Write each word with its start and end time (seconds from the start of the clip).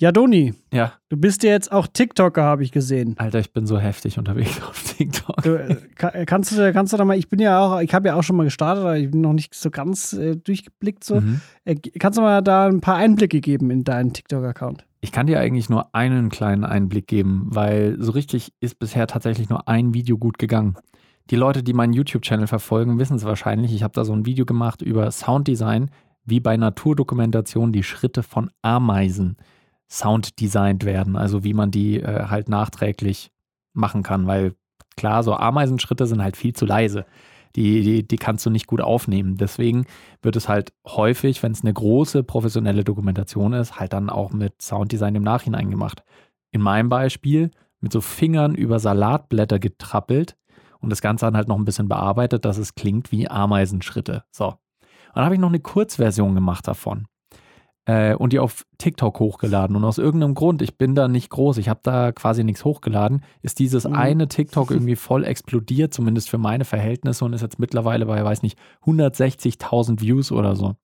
Ja, 0.00 0.12
Doni, 0.12 0.54
Ja, 0.72 0.92
du 1.08 1.16
bist 1.16 1.42
ja 1.42 1.50
jetzt 1.50 1.72
auch 1.72 1.88
TikToker, 1.88 2.44
habe 2.44 2.62
ich 2.62 2.70
gesehen. 2.70 3.16
Alter, 3.18 3.40
ich 3.40 3.52
bin 3.52 3.66
so 3.66 3.78
heftig 3.80 4.16
unterwegs 4.16 4.62
auf 4.68 4.94
TikTok. 4.96 5.42
Du, 5.42 5.56
äh, 5.56 5.74
ka- 5.96 6.24
kannst, 6.24 6.56
du, 6.56 6.72
kannst 6.72 6.92
du 6.92 6.96
da 6.96 7.04
mal, 7.04 7.18
ich 7.18 7.28
bin 7.28 7.40
ja 7.40 7.58
auch, 7.58 7.80
ich 7.80 7.92
habe 7.92 8.06
ja 8.08 8.14
auch 8.14 8.22
schon 8.22 8.36
mal 8.36 8.44
gestartet, 8.44 8.82
aber 8.84 8.96
ich 8.96 9.10
bin 9.10 9.22
noch 9.22 9.32
nicht 9.32 9.54
so 9.56 9.70
ganz 9.70 10.12
äh, 10.12 10.36
durchgeblickt. 10.36 11.02
So. 11.02 11.20
Mhm. 11.20 11.40
Äh, 11.64 11.74
kannst 11.98 12.16
du 12.16 12.22
mal 12.22 12.42
da 12.42 12.66
ein 12.68 12.80
paar 12.80 12.94
Einblicke 12.94 13.40
geben 13.40 13.70
in 13.72 13.82
deinen 13.82 14.12
TikTok-Account? 14.12 14.86
Ich 15.00 15.10
kann 15.10 15.26
dir 15.26 15.40
eigentlich 15.40 15.68
nur 15.68 15.92
einen 15.96 16.28
kleinen 16.28 16.64
Einblick 16.64 17.08
geben, 17.08 17.46
weil 17.50 17.96
so 17.98 18.12
richtig 18.12 18.52
ist 18.60 18.78
bisher 18.78 19.08
tatsächlich 19.08 19.48
nur 19.48 19.66
ein 19.68 19.94
Video 19.94 20.16
gut 20.16 20.38
gegangen. 20.38 20.76
Die 21.30 21.36
Leute, 21.36 21.64
die 21.64 21.72
meinen 21.72 21.92
YouTube-Channel 21.92 22.46
verfolgen, 22.46 23.00
wissen 23.00 23.16
es 23.16 23.24
wahrscheinlich. 23.24 23.74
Ich 23.74 23.82
habe 23.82 23.94
da 23.94 24.04
so 24.04 24.12
ein 24.12 24.26
Video 24.26 24.44
gemacht 24.46 24.80
über 24.80 25.10
Sounddesign, 25.10 25.90
wie 26.24 26.38
bei 26.40 26.56
Naturdokumentation 26.56 27.72
die 27.72 27.82
Schritte 27.82 28.22
von 28.22 28.50
Ameisen 28.62 29.36
sounddesignt 29.88 30.84
werden, 30.84 31.16
also 31.16 31.44
wie 31.44 31.54
man 31.54 31.70
die 31.70 32.00
äh, 32.00 32.26
halt 32.26 32.48
nachträglich 32.48 33.30
machen 33.72 34.02
kann, 34.02 34.26
weil 34.26 34.54
klar, 34.96 35.22
so 35.22 35.34
Ameisenschritte 35.34 36.06
sind 36.06 36.22
halt 36.22 36.36
viel 36.36 36.54
zu 36.54 36.66
leise. 36.66 37.06
Die, 37.56 37.82
die, 37.82 38.06
die 38.06 38.16
kannst 38.18 38.44
du 38.44 38.50
nicht 38.50 38.66
gut 38.66 38.82
aufnehmen. 38.82 39.36
Deswegen 39.36 39.86
wird 40.20 40.36
es 40.36 40.48
halt 40.48 40.74
häufig, 40.86 41.42
wenn 41.42 41.52
es 41.52 41.62
eine 41.62 41.72
große 41.72 42.22
professionelle 42.22 42.84
Dokumentation 42.84 43.54
ist, 43.54 43.80
halt 43.80 43.94
dann 43.94 44.10
auch 44.10 44.32
mit 44.32 44.60
Sounddesign 44.60 45.14
im 45.14 45.22
Nachhinein 45.22 45.70
gemacht. 45.70 46.04
In 46.50 46.60
meinem 46.60 46.90
Beispiel 46.90 47.50
mit 47.80 47.92
so 47.92 48.00
Fingern 48.00 48.54
über 48.54 48.78
Salatblätter 48.78 49.58
getrappelt 49.58 50.36
und 50.80 50.90
das 50.90 51.00
Ganze 51.00 51.24
dann 51.26 51.36
halt 51.36 51.48
noch 51.48 51.56
ein 51.56 51.64
bisschen 51.64 51.88
bearbeitet, 51.88 52.44
dass 52.44 52.58
es 52.58 52.74
klingt 52.74 53.10
wie 53.12 53.28
Ameisenschritte. 53.28 54.24
So. 54.30 54.54
Dann 55.14 55.24
habe 55.24 55.34
ich 55.34 55.40
noch 55.40 55.48
eine 55.48 55.60
Kurzversion 55.60 56.34
gemacht 56.34 56.68
davon 56.68 57.08
äh, 57.88 58.14
und 58.14 58.34
die 58.34 58.38
auf 58.38 58.66
TikTok 58.76 59.18
hochgeladen. 59.18 59.74
Und 59.74 59.82
aus 59.84 59.96
irgendeinem 59.96 60.34
Grund, 60.34 60.60
ich 60.60 60.76
bin 60.76 60.94
da 60.94 61.08
nicht 61.08 61.30
groß, 61.30 61.56
ich 61.56 61.68
habe 61.70 61.80
da 61.82 62.12
quasi 62.12 62.44
nichts 62.44 62.64
hochgeladen, 62.64 63.22
ist 63.40 63.58
dieses 63.58 63.88
Mhm. 63.88 63.94
eine 63.94 64.28
TikTok 64.28 64.70
irgendwie 64.70 64.94
voll 64.96 65.24
explodiert, 65.24 65.94
zumindest 65.94 66.28
für 66.28 66.36
meine 66.38 66.64
Verhältnisse 66.66 67.24
und 67.24 67.32
ist 67.32 67.40
jetzt 67.40 67.58
mittlerweile 67.58 68.04
bei, 68.04 68.22
weiß 68.22 68.42
nicht, 68.42 68.58
160.000 68.84 70.00
Views 70.02 70.30
oder 70.32 70.54
so. 70.54 70.76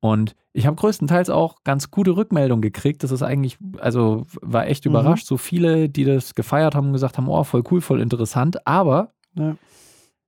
Und 0.00 0.34
ich 0.52 0.66
habe 0.66 0.76
größtenteils 0.76 1.30
auch 1.30 1.62
ganz 1.64 1.90
gute 1.90 2.16
Rückmeldungen 2.16 2.62
gekriegt. 2.62 3.02
Das 3.04 3.10
ist 3.12 3.22
eigentlich, 3.22 3.58
also 3.78 4.24
war 4.40 4.66
echt 4.66 4.84
Mhm. 4.84 4.92
überrascht. 4.92 5.26
So 5.26 5.36
viele, 5.36 5.88
die 5.88 6.04
das 6.04 6.34
gefeiert 6.34 6.74
haben 6.74 6.88
und 6.88 6.92
gesagt 6.94 7.18
haben, 7.18 7.28
oh, 7.28 7.44
voll 7.44 7.62
cool, 7.70 7.80
voll 7.80 8.00
interessant. 8.00 8.66
Aber 8.66 9.12
Ja. 9.34 9.54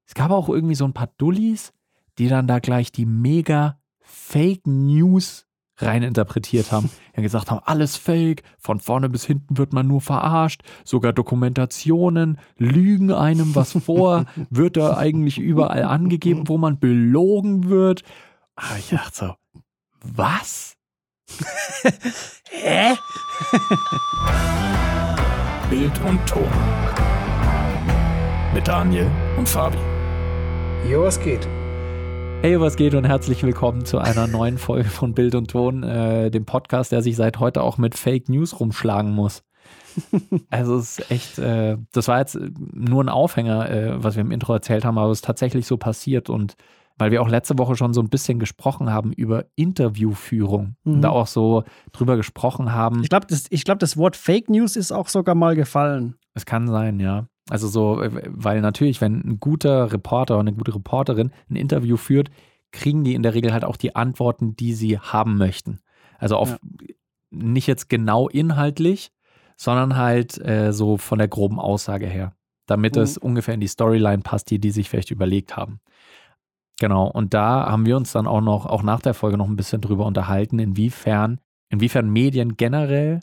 es 0.06 0.14
gab 0.14 0.30
auch 0.30 0.48
irgendwie 0.48 0.74
so 0.76 0.84
ein 0.84 0.92
paar 0.92 1.08
Dullis, 1.18 1.72
die 2.18 2.28
dann 2.28 2.46
da 2.46 2.58
gleich 2.60 2.92
die 2.92 3.06
mega 3.06 3.78
Fake 4.00 4.66
News 4.66 5.43
reininterpretiert 5.76 6.72
haben. 6.72 6.90
Die 7.16 7.22
gesagt 7.22 7.50
haben, 7.50 7.60
alles 7.64 7.96
Fake, 7.96 8.42
von 8.58 8.80
vorne 8.80 9.08
bis 9.08 9.24
hinten 9.24 9.56
wird 9.56 9.72
man 9.72 9.86
nur 9.86 10.00
verarscht, 10.00 10.62
sogar 10.84 11.12
Dokumentationen 11.12 12.38
lügen 12.56 13.12
einem 13.12 13.54
was 13.54 13.72
vor, 13.72 14.26
wird 14.50 14.76
da 14.76 14.96
eigentlich 14.96 15.38
überall 15.38 15.84
angegeben, 15.84 16.48
wo 16.48 16.58
man 16.58 16.78
belogen 16.78 17.68
wird. 17.68 18.02
Aber 18.56 18.78
ich 18.78 18.90
dachte 18.90 19.16
so, 19.16 19.34
was? 20.00 20.76
Hä? 22.50 22.94
Bild 25.70 26.00
und 26.02 26.26
Ton. 26.26 26.48
Mit 28.52 28.68
Daniel 28.68 29.10
und 29.36 29.48
Fabi. 29.48 29.78
Jo, 30.88 31.02
was 31.04 31.18
geht? 31.18 31.48
Hey, 32.44 32.60
was 32.60 32.76
geht 32.76 32.94
und 32.94 33.04
herzlich 33.06 33.42
willkommen 33.42 33.86
zu 33.86 33.96
einer 33.96 34.26
neuen 34.26 34.58
Folge 34.58 34.90
von 34.90 35.14
Bild 35.14 35.34
und 35.34 35.50
Ton, 35.50 35.82
äh, 35.82 36.30
dem 36.30 36.44
Podcast, 36.44 36.92
der 36.92 37.00
sich 37.00 37.16
seit 37.16 37.40
heute 37.40 37.62
auch 37.62 37.78
mit 37.78 37.94
Fake 37.96 38.28
News 38.28 38.60
rumschlagen 38.60 39.12
muss. 39.12 39.42
Also 40.50 40.76
es 40.76 40.98
ist 40.98 41.10
echt, 41.10 41.38
äh, 41.38 41.78
das 41.92 42.06
war 42.06 42.18
jetzt 42.18 42.38
nur 42.74 43.02
ein 43.02 43.08
Aufhänger, 43.08 43.70
äh, 43.70 44.04
was 44.04 44.16
wir 44.16 44.20
im 44.20 44.30
Intro 44.30 44.52
erzählt 44.52 44.84
haben, 44.84 44.98
aber 44.98 45.10
es 45.10 45.20
ist 45.20 45.24
tatsächlich 45.24 45.66
so 45.66 45.78
passiert 45.78 46.28
und 46.28 46.56
weil 46.98 47.10
wir 47.10 47.22
auch 47.22 47.30
letzte 47.30 47.58
Woche 47.58 47.76
schon 47.76 47.94
so 47.94 48.02
ein 48.02 48.10
bisschen 48.10 48.38
gesprochen 48.38 48.92
haben 48.92 49.14
über 49.14 49.46
Interviewführung 49.56 50.76
Mhm. 50.84 50.92
und 50.96 51.00
da 51.00 51.08
auch 51.08 51.26
so 51.28 51.64
drüber 51.92 52.18
gesprochen 52.18 52.74
haben. 52.74 53.00
Ich 53.04 53.08
glaube, 53.08 53.26
das, 53.26 53.46
ich 53.48 53.64
glaub, 53.64 53.78
das 53.78 53.96
Wort 53.96 54.16
Fake 54.16 54.50
News 54.50 54.76
ist 54.76 54.92
auch 54.92 55.08
sogar 55.08 55.34
mal 55.34 55.56
gefallen. 55.56 56.16
Es 56.34 56.44
kann 56.44 56.68
sein, 56.68 57.00
ja. 57.00 57.26
Also 57.50 57.68
so, 57.68 58.00
äh, 58.00 58.10
weil 58.28 58.60
natürlich, 58.60 59.00
wenn 59.00 59.20
ein 59.20 59.40
guter 59.40 59.92
Reporter 59.92 60.34
oder 60.34 60.40
eine 60.40 60.54
gute 60.54 60.74
Reporterin 60.74 61.30
ein 61.50 61.56
Interview 61.56 61.96
führt, 61.96 62.30
kriegen 62.72 63.04
die 63.04 63.14
in 63.14 63.22
der 63.22 63.34
Regel 63.34 63.52
halt 63.52 63.64
auch 63.64 63.76
die 63.76 63.94
Antworten, 63.94 64.56
die 64.56 64.72
sie 64.74 64.98
haben 64.98 65.36
möchten. 65.36 65.80
Also 66.18 66.36
auf 66.36 66.58
nicht 67.30 67.66
jetzt 67.66 67.88
genau 67.88 68.28
inhaltlich, 68.28 69.10
sondern 69.56 69.96
halt 69.96 70.38
äh, 70.44 70.72
so 70.72 70.96
von 70.96 71.18
der 71.18 71.28
groben 71.28 71.60
Aussage 71.60 72.06
her, 72.06 72.34
damit 72.66 72.96
Mhm. 72.96 73.02
es 73.02 73.18
ungefähr 73.18 73.54
in 73.54 73.60
die 73.60 73.68
Storyline 73.68 74.22
passt, 74.22 74.50
die 74.50 74.58
die 74.58 74.70
sich 74.70 74.88
vielleicht 74.88 75.10
überlegt 75.10 75.56
haben. 75.56 75.80
Genau, 76.80 77.06
und 77.08 77.34
da 77.34 77.70
haben 77.70 77.86
wir 77.86 77.96
uns 77.96 78.10
dann 78.12 78.26
auch 78.26 78.40
noch, 78.40 78.66
auch 78.66 78.82
nach 78.82 79.00
der 79.00 79.14
Folge 79.14 79.36
noch 79.36 79.48
ein 79.48 79.56
bisschen 79.56 79.80
drüber 79.80 80.06
unterhalten, 80.06 80.58
inwiefern, 80.58 81.40
inwiefern 81.68 82.10
Medien 82.10 82.56
generell 82.56 83.20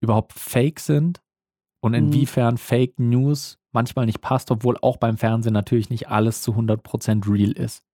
überhaupt 0.00 0.32
fake 0.32 0.80
sind 0.80 1.20
und 1.80 1.92
Mhm. 1.92 1.98
inwiefern 1.98 2.58
Fake 2.58 2.98
News 2.98 3.58
manchmal 3.72 4.06
nicht 4.06 4.20
passt, 4.20 4.50
obwohl 4.50 4.76
auch 4.80 4.96
beim 4.96 5.16
Fernsehen 5.18 5.52
natürlich 5.52 5.90
nicht 5.90 6.08
alles 6.08 6.42
zu 6.42 6.54
100% 6.56 7.28
real 7.28 7.52
ist. 7.52 7.84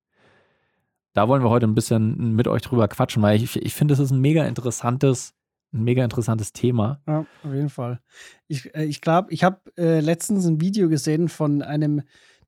Da 1.12 1.28
wollen 1.28 1.42
wir 1.42 1.50
heute 1.50 1.66
ein 1.66 1.74
bisschen 1.74 2.34
mit 2.34 2.48
euch 2.48 2.62
drüber 2.62 2.88
quatschen, 2.88 3.22
weil 3.22 3.40
ich, 3.42 3.56
ich 3.56 3.74
finde, 3.74 3.94
es 3.94 4.00
ist 4.00 4.10
ein 4.10 4.20
mega 4.20 4.44
interessantes, 4.46 5.32
ein 5.72 5.84
mega 5.84 6.02
interessantes 6.02 6.52
Thema. 6.52 7.00
Ja, 7.06 7.20
auf 7.44 7.52
jeden 7.52 7.68
Fall. 7.68 8.00
Ich 8.48 8.62
glaube, 8.62 8.84
ich, 8.86 9.00
glaub, 9.00 9.32
ich 9.32 9.44
habe 9.44 9.60
äh, 9.76 10.00
letztens 10.00 10.44
ein 10.46 10.60
Video 10.60 10.88
gesehen 10.88 11.28
von 11.28 11.62
einem, 11.62 12.02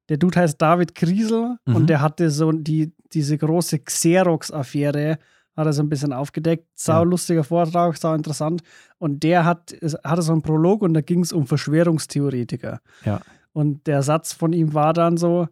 der 0.08 0.16
Dude 0.16 0.41
heißt 0.41 0.60
David 0.60 0.94
Kriesel 0.94 1.58
Mhm. 1.66 1.76
und 1.76 1.86
der 1.88 2.00
hatte 2.00 2.30
so 2.30 2.50
die, 2.53 2.92
diese 3.12 3.36
große 3.38 3.78
Xerox-Affäre, 3.80 5.18
hat 5.56 5.67
er 5.67 5.72
so 5.72 5.83
ein 5.83 5.89
bisschen 5.89 6.12
aufgedeckt. 6.12 6.67
Sau 6.75 6.93
Ja. 6.99 7.03
lustiger 7.03 7.44
Vortrag, 7.44 7.97
sau 7.97 8.15
interessant. 8.15 8.62
Und 8.99 9.22
der 9.22 9.44
hat, 9.44 9.72
es- 9.81 9.97
hatte 10.05 10.22
so 10.22 10.33
einen 10.33 10.43
Prolog 10.43 10.83
und 10.83 10.94
da 10.94 11.00
ging 11.00 11.21
es 11.21 11.33
um 11.33 11.47
Verschwörungstheoretiker. 11.47 12.81
Ja. 13.05 13.21
Und 13.53 13.87
der 13.87 14.03
Satz 14.03 14.33
von 14.34 14.53
ihm 14.53 14.75
war 14.75 14.93
dann 14.93 15.16
so, 15.16 15.49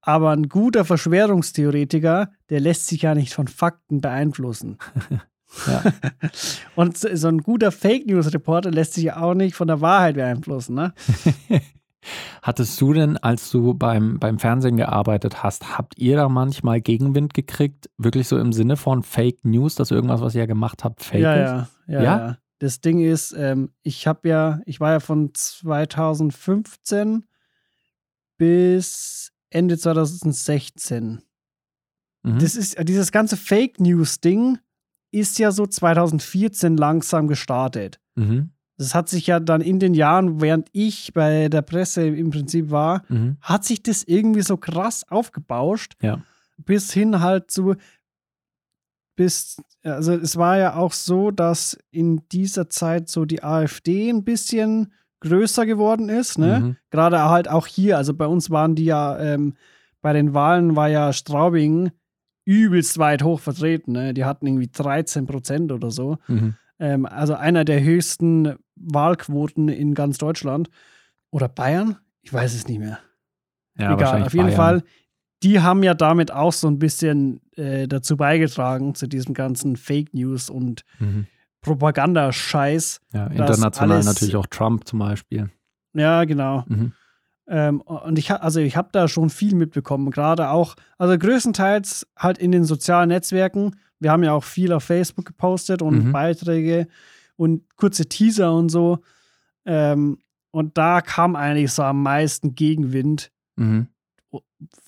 aber 0.00 0.30
ein 0.30 0.48
guter 0.48 0.84
Verschwörungstheoretiker, 0.84 2.30
der 2.50 2.60
lässt 2.60 2.86
sich 2.86 3.02
ja 3.02 3.14
nicht 3.14 3.34
von 3.34 3.48
Fakten 3.48 4.00
beeinflussen. 4.00 4.78
Ja. 5.68 5.82
Und 6.74 6.98
so 6.98 7.08
so 7.14 7.28
ein 7.28 7.38
guter 7.38 7.70
Fake 7.70 8.04
News 8.06 8.34
Reporter 8.34 8.72
lässt 8.72 8.94
sich 8.94 9.04
ja 9.04 9.22
auch 9.22 9.32
nicht 9.32 9.54
von 9.54 9.68
der 9.68 9.80
Wahrheit 9.80 10.16
beeinflussen, 10.16 10.74
ne? 10.74 10.92
Hattest 12.42 12.80
du 12.80 12.92
denn, 12.92 13.16
als 13.16 13.50
du 13.50 13.74
beim, 13.74 14.18
beim 14.18 14.38
Fernsehen 14.38 14.76
gearbeitet 14.76 15.42
hast, 15.42 15.76
habt 15.78 15.98
ihr 15.98 16.16
da 16.16 16.28
manchmal 16.28 16.80
Gegenwind 16.80 17.34
gekriegt? 17.34 17.90
Wirklich 17.98 18.28
so 18.28 18.38
im 18.38 18.52
Sinne 18.52 18.76
von 18.76 19.02
Fake 19.02 19.44
News, 19.44 19.74
dass 19.74 19.90
irgendwas, 19.90 20.20
was 20.20 20.34
ihr 20.34 20.46
gemacht 20.46 20.84
habt, 20.84 21.02
fake 21.02 21.20
ja, 21.20 21.34
ist? 21.34 21.70
ja, 21.86 21.94
ja, 21.94 22.02
Ja? 22.02 22.18
ja. 22.28 22.38
Das 22.58 22.80
Ding 22.80 23.00
ist, 23.00 23.34
ähm, 23.36 23.70
ich 23.82 24.06
habe 24.06 24.28
ja, 24.28 24.60
ich 24.64 24.80
war 24.80 24.92
ja 24.92 25.00
von 25.00 25.30
2015 25.34 27.26
bis 28.38 29.32
Ende 29.50 29.76
2016. 29.76 31.22
Mhm. 32.22 32.38
Das 32.38 32.56
ist, 32.56 32.76
dieses 32.88 33.12
ganze 33.12 33.36
Fake 33.36 33.78
News 33.78 34.20
Ding 34.20 34.58
ist 35.10 35.38
ja 35.38 35.52
so 35.52 35.66
2014 35.66 36.76
langsam 36.76 37.28
gestartet. 37.28 38.00
mhm. 38.14 38.50
Das 38.78 38.94
hat 38.94 39.08
sich 39.08 39.26
ja 39.26 39.40
dann 39.40 39.60
in 39.62 39.78
den 39.80 39.94
Jahren, 39.94 40.40
während 40.40 40.68
ich 40.72 41.12
bei 41.14 41.48
der 41.48 41.62
Presse 41.62 42.06
im 42.06 42.30
Prinzip 42.30 42.70
war, 42.70 43.02
Mhm. 43.08 43.36
hat 43.40 43.64
sich 43.64 43.82
das 43.82 44.02
irgendwie 44.04 44.42
so 44.42 44.56
krass 44.56 45.04
aufgebauscht. 45.08 45.94
Ja. 46.02 46.22
Bis 46.58 46.92
hin 46.92 47.20
halt 47.20 47.50
zu, 47.50 47.74
bis, 49.16 49.56
also 49.82 50.12
es 50.12 50.36
war 50.36 50.58
ja 50.58 50.74
auch 50.76 50.92
so, 50.92 51.30
dass 51.30 51.78
in 51.90 52.22
dieser 52.32 52.68
Zeit 52.68 53.08
so 53.08 53.24
die 53.24 53.42
AfD 53.42 54.10
ein 54.10 54.24
bisschen 54.24 54.92
größer 55.20 55.64
geworden 55.64 56.08
ist, 56.10 56.38
ne? 56.38 56.60
Mhm. 56.60 56.76
Gerade 56.90 57.22
halt 57.30 57.48
auch 57.48 57.66
hier, 57.66 57.96
also 57.96 58.12
bei 58.12 58.26
uns 58.26 58.50
waren 58.50 58.74
die 58.74 58.84
ja, 58.84 59.18
ähm, 59.18 59.54
bei 60.02 60.12
den 60.12 60.34
Wahlen 60.34 60.76
war 60.76 60.88
ja 60.88 61.12
Straubing 61.14 61.90
übelst 62.44 62.98
weit 62.98 63.22
hoch 63.22 63.40
vertreten, 63.40 63.92
ne? 63.92 64.12
Die 64.12 64.24
hatten 64.26 64.46
irgendwie 64.46 64.68
13 64.70 65.26
Prozent 65.26 65.72
oder 65.72 65.90
so. 65.90 66.18
Mhm. 66.28 66.54
Ähm, 66.78 67.06
also 67.06 67.34
einer 67.34 67.64
der 67.64 67.82
höchsten 67.82 68.54
Wahlquoten 68.76 69.68
in 69.68 69.94
ganz 69.94 70.18
Deutschland. 70.18 70.70
Oder 71.30 71.48
Bayern? 71.48 71.96
Ich 72.22 72.32
weiß 72.32 72.54
es 72.54 72.66
nicht 72.68 72.78
mehr. 72.78 72.98
Ja, 73.78 73.94
Egal, 73.94 74.22
auf 74.22 74.32
jeden 74.32 74.46
Bayern. 74.46 74.56
Fall. 74.56 74.82
Die 75.42 75.60
haben 75.60 75.82
ja 75.82 75.92
damit 75.94 76.30
auch 76.32 76.52
so 76.52 76.66
ein 76.68 76.78
bisschen 76.78 77.40
äh, 77.56 77.86
dazu 77.88 78.16
beigetragen, 78.16 78.94
zu 78.94 79.06
diesem 79.06 79.34
ganzen 79.34 79.76
Fake 79.76 80.14
News 80.14 80.48
und 80.50 80.84
Mhm. 80.98 81.26
Propagandascheiß. 81.62 83.00
Ja, 83.12 83.26
international 83.28 83.96
alles- 83.96 84.06
natürlich 84.06 84.36
auch 84.36 84.46
Trump 84.46 84.86
zum 84.86 84.98
Beispiel. 85.00 85.50
Ja, 85.94 86.24
genau. 86.24 86.64
Mhm. 86.68 86.92
Ähm, 87.48 87.80
und 87.80 88.18
ich, 88.18 88.30
also 88.32 88.60
ich 88.60 88.76
habe 88.76 88.88
da 88.92 89.08
schon 89.08 89.30
viel 89.30 89.54
mitbekommen, 89.54 90.10
gerade 90.10 90.50
auch, 90.50 90.74
also 90.98 91.16
größtenteils 91.16 92.06
halt 92.18 92.38
in 92.38 92.50
den 92.52 92.64
sozialen 92.64 93.08
Netzwerken. 93.08 93.76
Wir 94.00 94.10
haben 94.10 94.24
ja 94.24 94.32
auch 94.32 94.44
viel 94.44 94.72
auf 94.72 94.84
Facebook 94.84 95.24
gepostet 95.26 95.80
und 95.80 96.06
Mhm. 96.06 96.12
Beiträge 96.12 96.88
und 97.36 97.62
kurze 97.76 98.06
Teaser 98.06 98.52
und 98.54 98.68
so. 98.70 98.98
Ähm, 99.64 100.18
und 100.50 100.78
da 100.78 101.00
kam 101.00 101.36
eigentlich 101.36 101.72
so 101.72 101.82
am 101.82 102.02
meisten 102.02 102.54
Gegenwind, 102.54 103.30
Mhm. 103.58 103.88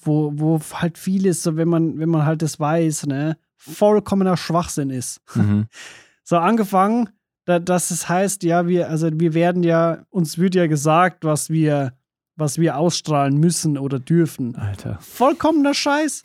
wo, 0.03 0.33
wo 0.35 0.61
halt 0.75 0.99
vieles, 0.99 1.43
so 1.43 1.57
wenn 1.57 1.69
man, 1.69 1.99
wenn 1.99 2.09
man 2.11 2.25
halt 2.27 2.43
das 2.43 2.61
weiß, 2.61 3.07
ne, 3.07 3.37
vollkommener 3.57 4.37
Schwachsinn 4.37 4.91
ist. 4.91 5.21
Mhm. 5.35 5.67
So 6.25 6.37
angefangen, 6.37 7.09
da, 7.47 7.59
dass 7.59 7.91
es 7.91 8.07
heißt, 8.07 8.43
ja, 8.43 8.67
wir, 8.69 8.91
also 8.91 9.09
wir 9.15 9.33
werden 9.33 9.63
ja, 9.63 10.05
uns 10.11 10.37
wird 10.37 10.55
ja 10.55 10.67
gesagt, 10.67 11.25
was 11.25 11.49
wir, 11.49 11.95
was 12.37 12.59
wir 12.59 12.77
ausstrahlen 12.77 13.39
müssen 13.39 13.79
oder 13.79 13.99
dürfen. 13.99 14.55
Alter. 14.57 14.99
Vollkommener 15.01 15.73
Scheiß. 15.73 16.25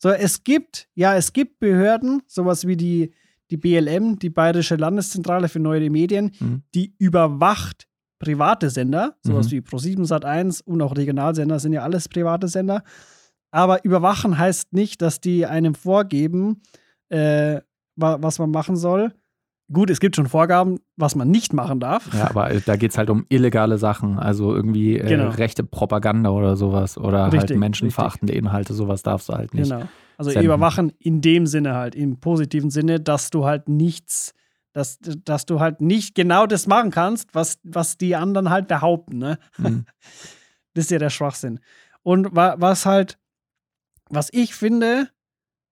So, 0.00 0.08
es 0.10 0.42
gibt, 0.42 0.88
ja, 0.96 1.14
es 1.14 1.32
gibt 1.32 1.60
Behörden, 1.60 2.20
sowas 2.26 2.66
wie 2.66 2.76
die, 2.76 3.12
die 3.50 3.56
BLM, 3.56 4.18
die 4.18 4.30
Bayerische 4.30 4.76
Landeszentrale 4.76 5.48
für 5.48 5.60
neue 5.60 5.88
Medien, 5.90 6.32
Mhm. 6.40 6.62
die 6.74 6.94
überwacht 6.98 7.86
private 8.18 8.68
Sender, 8.70 9.16
sowas 9.22 9.46
Mhm. 9.46 9.50
wie 9.52 9.60
Pro7 9.60 10.04
Sat1 10.06 10.62
und 10.64 10.82
auch 10.82 10.96
Regionalsender 10.96 11.58
sind 11.60 11.72
ja 11.72 11.82
alles 11.82 12.08
private 12.08 12.48
Sender. 12.48 12.82
Aber 13.50 13.84
überwachen 13.84 14.36
heißt 14.38 14.72
nicht, 14.72 15.00
dass 15.00 15.20
die 15.20 15.46
einem 15.46 15.74
vorgeben, 15.74 16.60
äh, 17.08 17.60
wa 17.96 18.18
was 18.20 18.38
man 18.38 18.50
machen 18.50 18.76
soll. 18.76 19.12
Gut, 19.72 19.90
es 19.90 20.00
gibt 20.00 20.16
schon 20.16 20.26
Vorgaben, 20.26 20.78
was 20.96 21.14
man 21.14 21.30
nicht 21.30 21.52
machen 21.52 21.78
darf. 21.78 22.12
Ja, 22.14 22.28
aber 22.30 22.48
da 22.64 22.76
geht 22.76 22.90
es 22.92 22.98
halt 22.98 23.10
um 23.10 23.26
illegale 23.28 23.76
Sachen, 23.78 24.18
also 24.18 24.54
irgendwie 24.54 24.98
äh, 24.98 25.06
Genau. 25.08 25.28
rechte 25.30 25.62
Propaganda 25.62 26.30
oder 26.30 26.56
sowas 26.56 26.96
oder 26.98 27.24
halt 27.24 27.34
Richtig, 27.34 27.58
menschenverachtende 27.58 28.32
Inhalte, 28.34 28.72
sowas 28.74 29.02
darfst 29.02 29.28
du 29.28 29.34
halt 29.34 29.52
nicht. 29.54 29.70
Genau. 29.70 29.84
Also 30.18 30.30
senden. 30.30 30.46
überwachen 30.46 30.92
in 30.98 31.20
dem 31.20 31.46
Sinne 31.46 31.74
halt, 31.74 31.94
im 31.94 32.18
positiven 32.20 32.70
Sinne, 32.70 33.00
dass 33.00 33.30
du 33.30 33.44
halt 33.44 33.68
nichts, 33.68 34.34
dass, 34.72 34.98
dass 35.00 35.46
du 35.46 35.60
halt 35.60 35.80
nicht 35.80 36.14
genau 36.14 36.46
das 36.46 36.66
machen 36.66 36.90
kannst, 36.90 37.34
was, 37.34 37.58
was 37.62 37.96
die 37.96 38.16
anderen 38.16 38.50
halt 38.50 38.68
behaupten, 38.68 39.18
ne? 39.18 39.38
Mhm. 39.56 39.86
Das 40.74 40.84
ist 40.84 40.90
ja 40.90 40.98
der 40.98 41.10
Schwachsinn. 41.10 41.58
Und 42.02 42.36
wa 42.36 42.54
was 42.58 42.86
halt, 42.86 43.18
was 44.10 44.28
ich 44.32 44.54
finde, 44.54 45.08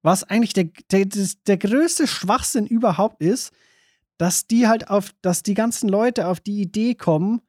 was 0.02 0.24
eigentlich 0.24 0.52
der, 0.52 0.70
der, 0.90 1.06
der 1.46 1.58
größte 1.58 2.08
Schwachsinn 2.08 2.66
überhaupt 2.66 3.22
ist, 3.22 3.52
dass 4.18 4.46
die 4.46 4.66
halt 4.66 4.90
auf, 4.90 5.12
dass 5.22 5.42
die 5.42 5.54
ganzen 5.54 5.88
Leute 5.88 6.26
auf 6.26 6.40
die 6.40 6.60
Idee 6.60 6.94
kommen, 6.94 7.42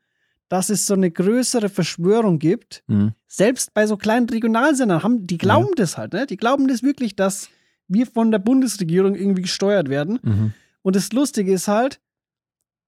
dass 0.49 0.69
es 0.69 0.85
so 0.85 0.93
eine 0.93 1.11
größere 1.11 1.69
Verschwörung 1.69 2.39
gibt, 2.39 2.83
Mhm. 2.87 3.13
selbst 3.27 3.73
bei 3.73 3.85
so 3.87 3.97
kleinen 3.97 4.29
Regionalsendern 4.29 5.03
haben, 5.03 5.27
die 5.27 5.37
glauben 5.37 5.71
das 5.75 5.97
halt, 5.97 6.13
ne? 6.13 6.25
Die 6.25 6.37
glauben 6.37 6.67
das 6.67 6.83
wirklich, 6.83 7.15
dass 7.15 7.49
wir 7.87 8.05
von 8.07 8.31
der 8.31 8.39
Bundesregierung 8.39 9.15
irgendwie 9.15 9.41
gesteuert 9.43 9.89
werden. 9.89 10.19
Mhm. 10.23 10.53
Und 10.81 10.95
das 10.95 11.11
Lustige 11.11 11.51
ist 11.53 11.67
halt, 11.67 11.99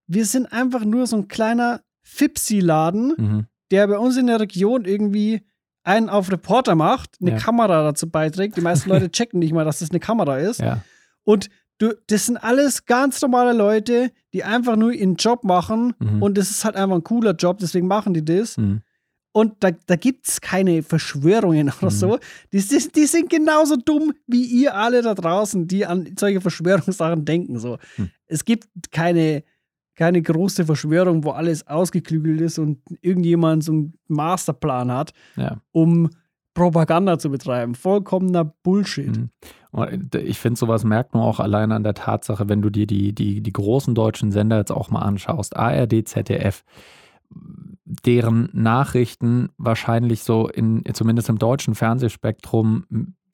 wir 0.08 0.26
sind 0.26 0.52
einfach 0.52 0.84
nur 0.86 1.06
so 1.08 1.18
ein 1.18 1.28
kleiner 1.28 1.82
Fipsi-Laden, 2.04 3.14
Mhm. 3.18 3.46
der 3.72 3.88
bei 3.88 3.98
uns 3.98 4.18
in 4.18 4.28
der 4.28 4.40
Region 4.40 4.86
irgendwie 4.86 5.42
einen 5.84 6.10
auf 6.10 6.32
Reporter 6.32 6.76
macht, 6.76 7.16
eine 7.22 7.32
Ja. 7.32 7.38
Kamera 7.38 7.84
dazu 7.84 8.10
beiträgt. 8.10 8.58
Die 8.58 8.62
meisten 8.62 8.90
Leute 8.90 9.10
checken 9.12 9.40
nicht 9.40 9.54
mal, 9.54 9.66
dass 9.66 9.80
das 9.80 9.90
eine 9.90 10.00
Kamera 10.00 10.38
ist. 10.38 10.60
Ja. 10.60 10.84
Und 11.24 11.50
du, 11.80 11.96
das 12.08 12.28
sind 12.28 12.38
alles 12.38 12.86
ganz 12.86 13.22
normale 13.22 13.58
Leute, 13.58 14.12
die 14.34 14.44
einfach 14.44 14.76
nur 14.76 14.94
ihren 14.94 15.16
Job 15.16 15.44
machen. 15.44 15.94
Mhm. 16.00 16.22
Und 16.22 16.38
das 16.38 16.52
ist 16.52 16.64
halt 16.64 16.76
einfach 16.76 16.96
ein 16.98 17.04
cooler 17.04 17.34
Job, 17.34 17.58
deswegen 17.60 17.88
machen 17.88 18.14
die 18.14 18.24
das. 18.24 18.58
Mhm. 18.58 18.82
Und 19.32 19.54
da, 19.64 19.70
da 19.72 19.96
gibt 19.96 20.28
es 20.28 20.42
keine 20.42 20.82
Verschwörungen 20.84 21.70
oder 21.82 21.92
Mhm. 21.92 21.96
so. 21.96 22.20
Die, 22.52 22.60
die, 22.62 22.88
die 22.96 23.06
sind 23.06 23.30
genauso 23.30 23.76
dumm 23.76 24.14
wie 24.28 24.44
ihr 24.44 24.76
alle 24.76 25.02
da 25.02 25.14
draußen, 25.14 25.68
die 25.68 25.86
an 25.86 26.16
solche 26.18 26.42
Verschwörungssachen 26.42 27.26
denken. 27.26 27.60
So. 27.60 27.78
Mhm. 27.98 28.10
Es 28.26 28.44
gibt 28.44 28.68
keine, 28.92 29.44
keine 29.96 30.22
große 30.22 30.66
Verschwörung, 30.66 31.24
wo 31.24 31.32
alles 31.32 31.66
ausgeklügelt 31.68 32.42
ist 32.42 32.58
und 32.58 32.80
irgendjemand 33.02 33.64
so 33.64 33.72
einen 33.72 33.94
Masterplan 34.08 34.92
hat, 34.92 35.14
Ja. 35.36 35.62
um 35.72 36.10
Propaganda 36.56 37.20
zu 37.20 37.30
betreiben. 37.30 37.76
Vollkommener 37.76 38.44
Bullshit. 38.64 39.16
Und 39.72 40.16
ich 40.16 40.40
finde, 40.40 40.58
sowas 40.60 40.84
merkt 40.84 41.14
man 41.14 41.24
auch 41.24 41.40
allein 41.40 41.72
an 41.72 41.84
der 41.84 41.94
Tatsache, 41.94 42.50
wenn 42.50 42.62
du 42.62 42.70
dir 42.70 42.88
die, 42.88 43.14
die, 43.14 43.42
die 43.42 43.54
großen 43.54 43.94
deutschen 43.94 44.32
Sender 44.32 44.58
jetzt 44.58 44.72
auch 44.72 44.90
mal 44.90 45.02
anschaust, 45.02 45.56
ARD, 45.56 46.08
ZDF, 46.08 46.64
deren 47.86 48.50
Nachrichten 48.54 49.50
wahrscheinlich 49.58 50.24
so 50.24 50.48
in, 50.48 50.84
zumindest 50.94 51.30
im 51.30 51.38
deutschen 51.40 51.76
Fernsehspektrum, 51.76 52.86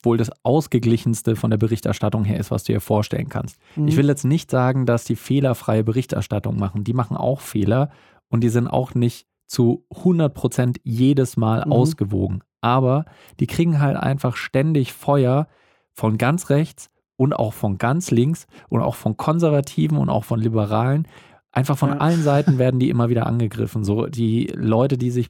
wohl 0.03 0.17
das 0.17 0.31
ausgeglichenste 0.43 1.35
von 1.35 1.49
der 1.49 1.57
Berichterstattung 1.57 2.25
her 2.25 2.39
ist, 2.39 2.51
was 2.51 2.63
du 2.63 2.73
dir 2.73 2.79
vorstellen 2.81 3.27
kannst. 3.29 3.57
Mhm. 3.75 3.87
Ich 3.87 3.97
will 3.97 4.07
jetzt 4.07 4.23
nicht 4.25 4.51
sagen, 4.51 4.85
dass 4.85 5.03
die 5.03 5.15
fehlerfreie 5.15 5.83
Berichterstattung 5.83 6.59
machen. 6.59 6.83
Die 6.83 6.93
machen 6.93 7.17
auch 7.17 7.39
Fehler 7.39 7.89
und 8.29 8.41
die 8.43 8.49
sind 8.49 8.67
auch 8.67 8.93
nicht 8.93 9.25
zu 9.47 9.85
100 9.95 10.33
Prozent 10.33 10.79
jedes 10.83 11.37
Mal 11.37 11.63
Mhm. 11.65 11.71
ausgewogen. 11.71 12.41
Aber 12.61 13.05
die 13.39 13.47
kriegen 13.47 13.79
halt 13.79 13.97
einfach 13.97 14.35
ständig 14.35 14.93
Feuer 14.93 15.47
von 15.95 16.17
ganz 16.17 16.49
rechts 16.49 16.89
und 17.17 17.33
auch 17.33 17.53
von 17.53 17.77
ganz 17.77 18.11
links 18.11 18.45
und 18.69 18.81
auch 18.81 18.95
von 18.95 19.17
Konservativen 19.17 19.97
und 19.97 20.09
auch 20.09 20.25
von 20.25 20.39
Liberalen. 20.39 21.07
Einfach 21.51 21.77
von 21.77 21.89
Ja. 21.91 21.97
allen 21.97 22.21
Seiten 22.21 22.57
werden 22.59 22.79
die 22.79 22.89
immer 22.89 23.09
wieder 23.09 23.25
angegriffen. 23.25 23.83
So 23.83 24.05
die 24.07 24.47
Leute, 24.55 24.97
die 24.97 25.09
sich 25.11 25.29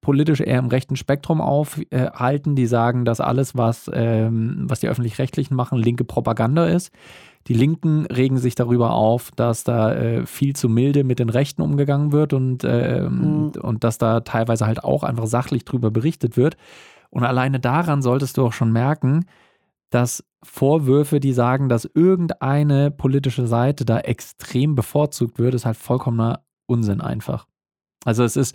politisch 0.00 0.40
eher 0.40 0.58
im 0.58 0.66
rechten 0.66 0.96
Spektrum 0.96 1.40
aufhalten, 1.40 2.56
die 2.56 2.66
sagen, 2.66 3.04
dass 3.04 3.20
alles, 3.20 3.56
was, 3.56 3.90
ähm, 3.94 4.64
was 4.68 4.80
die 4.80 4.88
Öffentlich-Rechtlichen 4.88 5.54
machen, 5.54 5.78
linke 5.78 6.04
Propaganda 6.04 6.66
ist. 6.66 6.90
Die 7.46 7.54
Linken 7.54 8.06
regen 8.06 8.38
sich 8.38 8.54
darüber 8.54 8.92
auf, 8.92 9.30
dass 9.36 9.64
da 9.64 9.94
äh, 9.94 10.26
viel 10.26 10.56
zu 10.56 10.68
milde 10.68 11.04
mit 11.04 11.18
den 11.18 11.28
Rechten 11.30 11.62
umgegangen 11.62 12.10
wird 12.12 12.32
und, 12.32 12.64
ähm, 12.64 13.18
Mhm. 13.18 13.52
und 13.62 13.84
dass 13.84 13.98
da 13.98 14.20
teilweise 14.20 14.66
halt 14.66 14.82
auch 14.82 15.04
einfach 15.04 15.26
sachlich 15.26 15.64
drüber 15.64 15.90
berichtet 15.90 16.36
wird. 16.36 16.56
Und 17.10 17.22
alleine 17.24 17.60
daran 17.60 18.02
solltest 18.02 18.36
du 18.38 18.46
auch 18.46 18.52
schon 18.52 18.72
merken, 18.72 19.26
dass 19.90 20.24
Vorwürfe, 20.42 21.20
die 21.20 21.32
sagen, 21.32 21.68
dass 21.68 21.84
irgendeine 21.94 22.90
politische 22.90 23.46
Seite 23.46 23.84
da 23.84 24.00
extrem 24.00 24.74
bevorzugt 24.74 25.38
wird, 25.38 25.54
ist 25.54 25.64
halt 25.66 25.76
vollkommener 25.76 26.44
Unsinn 26.66 27.00
einfach. 27.00 27.46
Also 28.04 28.24
es 28.24 28.36
ist 28.36 28.54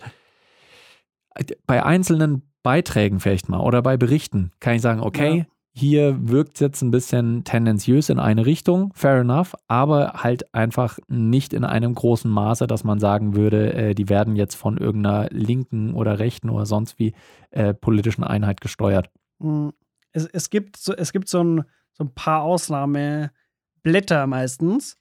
bei 1.66 1.84
einzelnen 1.84 2.42
Beiträgen 2.62 3.20
vielleicht 3.20 3.48
mal 3.48 3.60
oder 3.60 3.82
bei 3.82 3.96
Berichten 3.96 4.50
kann 4.60 4.74
ich 4.74 4.82
sagen, 4.82 5.00
okay, 5.00 5.38
Ja. 5.38 5.44
hier 5.72 6.28
wirkt 6.28 6.54
es 6.54 6.60
jetzt 6.60 6.82
ein 6.82 6.90
bisschen 6.90 7.44
tendenziös 7.44 8.10
in 8.10 8.18
eine 8.18 8.44
Richtung, 8.44 8.92
fair 8.94 9.20
enough, 9.20 9.54
aber 9.66 10.12
halt 10.22 10.54
einfach 10.54 10.98
nicht 11.08 11.54
in 11.54 11.64
einem 11.64 11.94
großen 11.94 12.30
Maße, 12.30 12.66
dass 12.66 12.84
man 12.84 13.00
sagen 13.00 13.34
würde, 13.34 13.72
äh, 13.72 13.94
die 13.94 14.08
werden 14.08 14.36
jetzt 14.36 14.56
von 14.56 14.76
irgendeiner 14.76 15.28
linken 15.30 15.94
oder 15.94 16.18
rechten 16.18 16.50
oder 16.50 16.66
sonst 16.66 16.98
wie 16.98 17.14
äh, 17.50 17.72
politischen 17.72 18.24
Einheit 18.24 18.60
gesteuert. 18.60 19.08
Mhm. 19.38 19.72
Es, 20.12 20.26
es 20.26 20.50
gibt 20.50 20.76
so, 20.76 20.94
es 20.94 21.12
gibt 21.12 21.28
so 21.28 21.42
ein, 21.42 21.64
so 21.92 22.04
ein 22.04 22.14
paar 22.14 22.42
Ausnahmeblätter 22.42 24.26
meistens. 24.26 24.96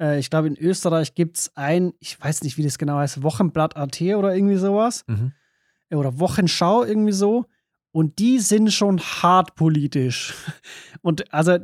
Äh, 0.00 0.18
ich 0.18 0.30
glaube, 0.30 0.48
in 0.48 0.56
Österreich 0.56 1.14
gibt 1.14 1.38
es 1.38 1.56
ein, 1.56 1.92
ich 2.00 2.20
weiß 2.20 2.42
nicht, 2.42 2.58
wie 2.58 2.62
das 2.62 2.78
genau 2.78 2.96
heißt, 2.96 3.22
Wochenblatt 3.22 3.76
AT 3.76 4.00
oder 4.00 4.34
irgendwie 4.34 4.56
sowas. 4.56 5.04
Mhm. 5.06 5.32
Oder 5.90 6.18
Wochenschau 6.18 6.84
irgendwie 6.84 7.12
so. 7.12 7.46
Und 7.92 8.18
die 8.18 8.40
sind 8.40 8.72
schon 8.72 8.98
hart 9.00 9.54
politisch. 9.54 10.34
Und 11.02 11.32
also 11.32 11.58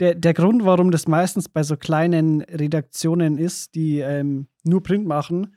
der, 0.00 0.14
der 0.14 0.34
Grund, 0.34 0.64
warum 0.64 0.90
das 0.90 1.06
meistens 1.06 1.48
bei 1.48 1.62
so 1.62 1.76
kleinen 1.76 2.40
Redaktionen 2.40 3.38
ist, 3.38 3.74
die 3.74 4.00
ähm, 4.00 4.48
nur 4.64 4.82
Print 4.82 5.06
machen, 5.06 5.54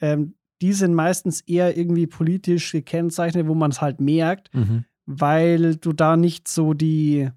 ähm, 0.00 0.34
die 0.60 0.72
sind 0.72 0.94
meistens 0.94 1.40
eher 1.42 1.76
irgendwie 1.76 2.06
politisch 2.06 2.72
gekennzeichnet, 2.72 3.46
wo 3.46 3.54
man 3.54 3.70
es 3.70 3.80
halt 3.80 4.00
merkt 4.00 4.52
Mhm. 4.52 4.84
Weil 5.18 5.76
du 5.76 5.92
da 5.92 6.16
nicht 6.16 6.46
so 6.48 6.72
die, 6.74 7.28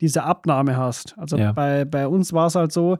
diese 0.00 0.24
Abnahme 0.24 0.76
hast. 0.76 1.16
Also 1.18 1.36
Ja. 1.36 1.52
bei, 1.52 1.84
bei 1.84 2.08
uns 2.08 2.32
war 2.32 2.46
es 2.46 2.54
halt 2.54 2.72
so, 2.72 2.98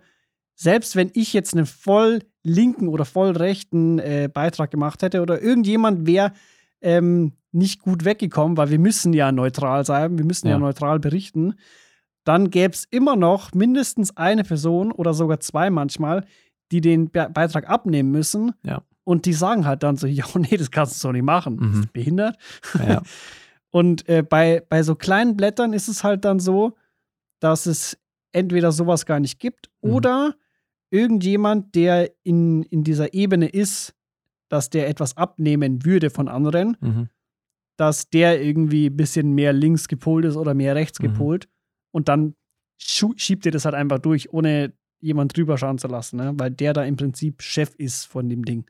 selbst 0.55 0.95
wenn 0.95 1.11
ich 1.15 1.33
jetzt 1.33 1.55
einen 1.55 1.67
voll 1.67 2.21
linken 2.43 2.89
oder 2.89 3.05
voll 3.05 3.31
rechten 3.31 3.99
äh, 3.99 4.29
Beitrag 4.33 4.71
gemacht 4.71 5.03
hätte 5.03 5.23
oder 5.23 5.41
irgendjemand 5.43 6.07
wäre 6.07 6.33
ähm, 6.81 7.33
nicht 7.51 7.81
gut 7.83 8.05
weggekommen, 8.05 8.57
weil 8.57 8.71
wir 8.71 8.79
müssen 8.79 9.13
ja 9.15 9.33
neutral 9.33 9.85
sein, 9.87 10.19
wir 10.19 10.25
müssen 10.25 10.47
ja, 10.49 10.53
Ja. 10.55 10.59
neutral 10.59 10.99
berichten, 11.01 11.55
dann 12.25 12.51
gäbe 12.51 12.75
es 12.75 12.85
immer 12.91 13.17
noch 13.17 13.53
mindestens 13.55 14.17
eine 14.17 14.45
Person 14.45 14.93
oder 14.93 15.15
sogar 15.15 15.41
zwei 15.41 15.71
manchmal, 15.71 16.25
die 16.73 16.81
den 16.81 17.11
Be 17.11 17.29
Beitrag 17.33 17.69
abnehmen 17.69 18.11
müssen. 18.11 18.53
Ja. 18.65 18.83
Und 19.05 19.27
die 19.27 19.35
sagen 19.35 19.67
halt 19.67 19.83
dann 19.83 19.97
so, 19.97 20.07
ja, 20.09 20.25
nee, 20.37 20.57
das 20.57 20.71
kannst 20.71 20.95
du 20.97 20.99
so 21.09 21.13
nicht 21.13 21.25
machen. 21.25 21.57
Mhm. 21.57 21.71
Bist 21.73 21.85
du 21.85 21.89
behindert? 21.93 22.37
Ja. 22.87 23.03
Und 23.75 24.09
äh, 24.09 24.23
bei, 24.23 24.63
bei 24.69 24.85
so 24.85 24.95
kleinen 24.95 25.37
Blättern 25.37 25.73
ist 25.73 25.89
es 25.89 26.05
halt 26.05 26.25
dann 26.25 26.39
so, 26.39 26.77
dass 27.41 27.67
es 27.67 27.99
entweder 28.31 28.71
sowas 28.71 29.05
gar 29.05 29.19
nicht 29.19 29.41
gibt 29.41 29.69
Mhm. 29.83 29.91
oder 29.93 30.35
irgendjemand, 30.91 31.75
der 31.75 32.13
in, 32.23 32.63
in 32.63 32.85
dieser 32.85 33.15
Ebene 33.15 33.49
ist, 33.49 33.93
dass 34.49 34.71
der 34.71 34.89
etwas 34.89 35.17
abnehmen 35.17 35.85
würde 35.85 36.11
von 36.11 36.29
anderen, 36.29 36.77
Mhm. 36.81 37.09
dass 37.77 38.09
der 38.11 38.41
irgendwie 38.41 38.87
ein 38.91 38.97
bisschen 38.97 39.33
mehr 39.35 39.53
links 39.53 39.89
gepolt 39.89 40.25
ist 40.25 40.37
oder 40.37 40.55
mehr 40.55 40.77
rechts 40.77 41.01
Mhm. 41.01 41.07
gepolt 41.07 41.49
und 41.91 42.09
dann 42.09 42.37
schiebt 42.77 43.45
ihr 43.45 43.51
das 43.53 43.65
halt 43.65 43.75
einfach 43.75 43.99
durch, 43.99 44.33
ohne 44.33 44.73
jemand 45.01 45.37
drüber 45.37 45.59
schauen 45.59 45.79
zu 45.79 45.89
lassen, 45.89 46.17
ne? 46.19 46.33
weil 46.37 46.53
der 46.53 46.75
da 46.75 46.85
im 46.85 46.95
Prinzip 46.95 47.43
Chef 47.43 47.75
ist 47.77 48.05
von 48.05 48.29
dem 48.29 48.45
Ding. 48.45 48.67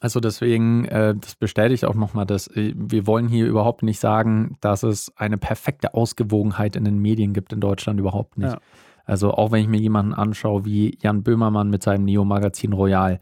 Also 0.00 0.20
deswegen, 0.20 0.84
äh, 0.86 1.14
das 1.14 1.34
bestätigt 1.34 1.84
auch 1.84 1.94
nochmal, 1.94 2.26
dass 2.26 2.48
äh, 2.48 2.72
wir 2.76 3.06
wollen 3.06 3.28
hier 3.28 3.46
überhaupt 3.46 3.82
nicht 3.82 4.00
sagen, 4.00 4.56
dass 4.60 4.82
es 4.82 5.12
eine 5.16 5.38
perfekte 5.38 5.94
Ausgewogenheit 5.94 6.76
in 6.76 6.84
den 6.84 6.98
Medien 6.98 7.32
gibt 7.32 7.52
in 7.52 7.60
Deutschland 7.60 8.00
überhaupt 8.00 8.38
nicht. 8.38 8.52
Ja. 8.52 8.60
Also 9.04 9.32
auch 9.32 9.50
wenn 9.52 9.62
ich 9.62 9.68
mir 9.68 9.80
jemanden 9.80 10.14
anschaue 10.14 10.64
wie 10.64 10.96
Jan 11.02 11.22
Böhmermann 11.22 11.70
mit 11.70 11.82
seinem 11.82 12.04
Neo-Magazin 12.04 12.72
Royal, 12.72 13.18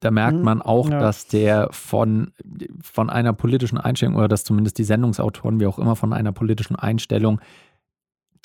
da 0.00 0.10
merkt 0.10 0.38
Mhm, 0.38 0.44
man 0.44 0.62
auch, 0.62 0.88
ja. 0.88 0.98
dass 1.00 1.26
der 1.26 1.68
von, 1.72 2.32
von 2.82 3.10
einer 3.10 3.32
politischen 3.32 3.78
Einstellung 3.78 4.16
oder 4.16 4.28
dass 4.28 4.44
zumindest 4.44 4.78
die 4.78 4.84
Sendungsautoren, 4.84 5.60
wie 5.60 5.66
auch 5.66 5.78
immer, 5.78 5.96
von 5.96 6.12
einer 6.12 6.32
politischen 6.32 6.76
Einstellung 6.76 7.40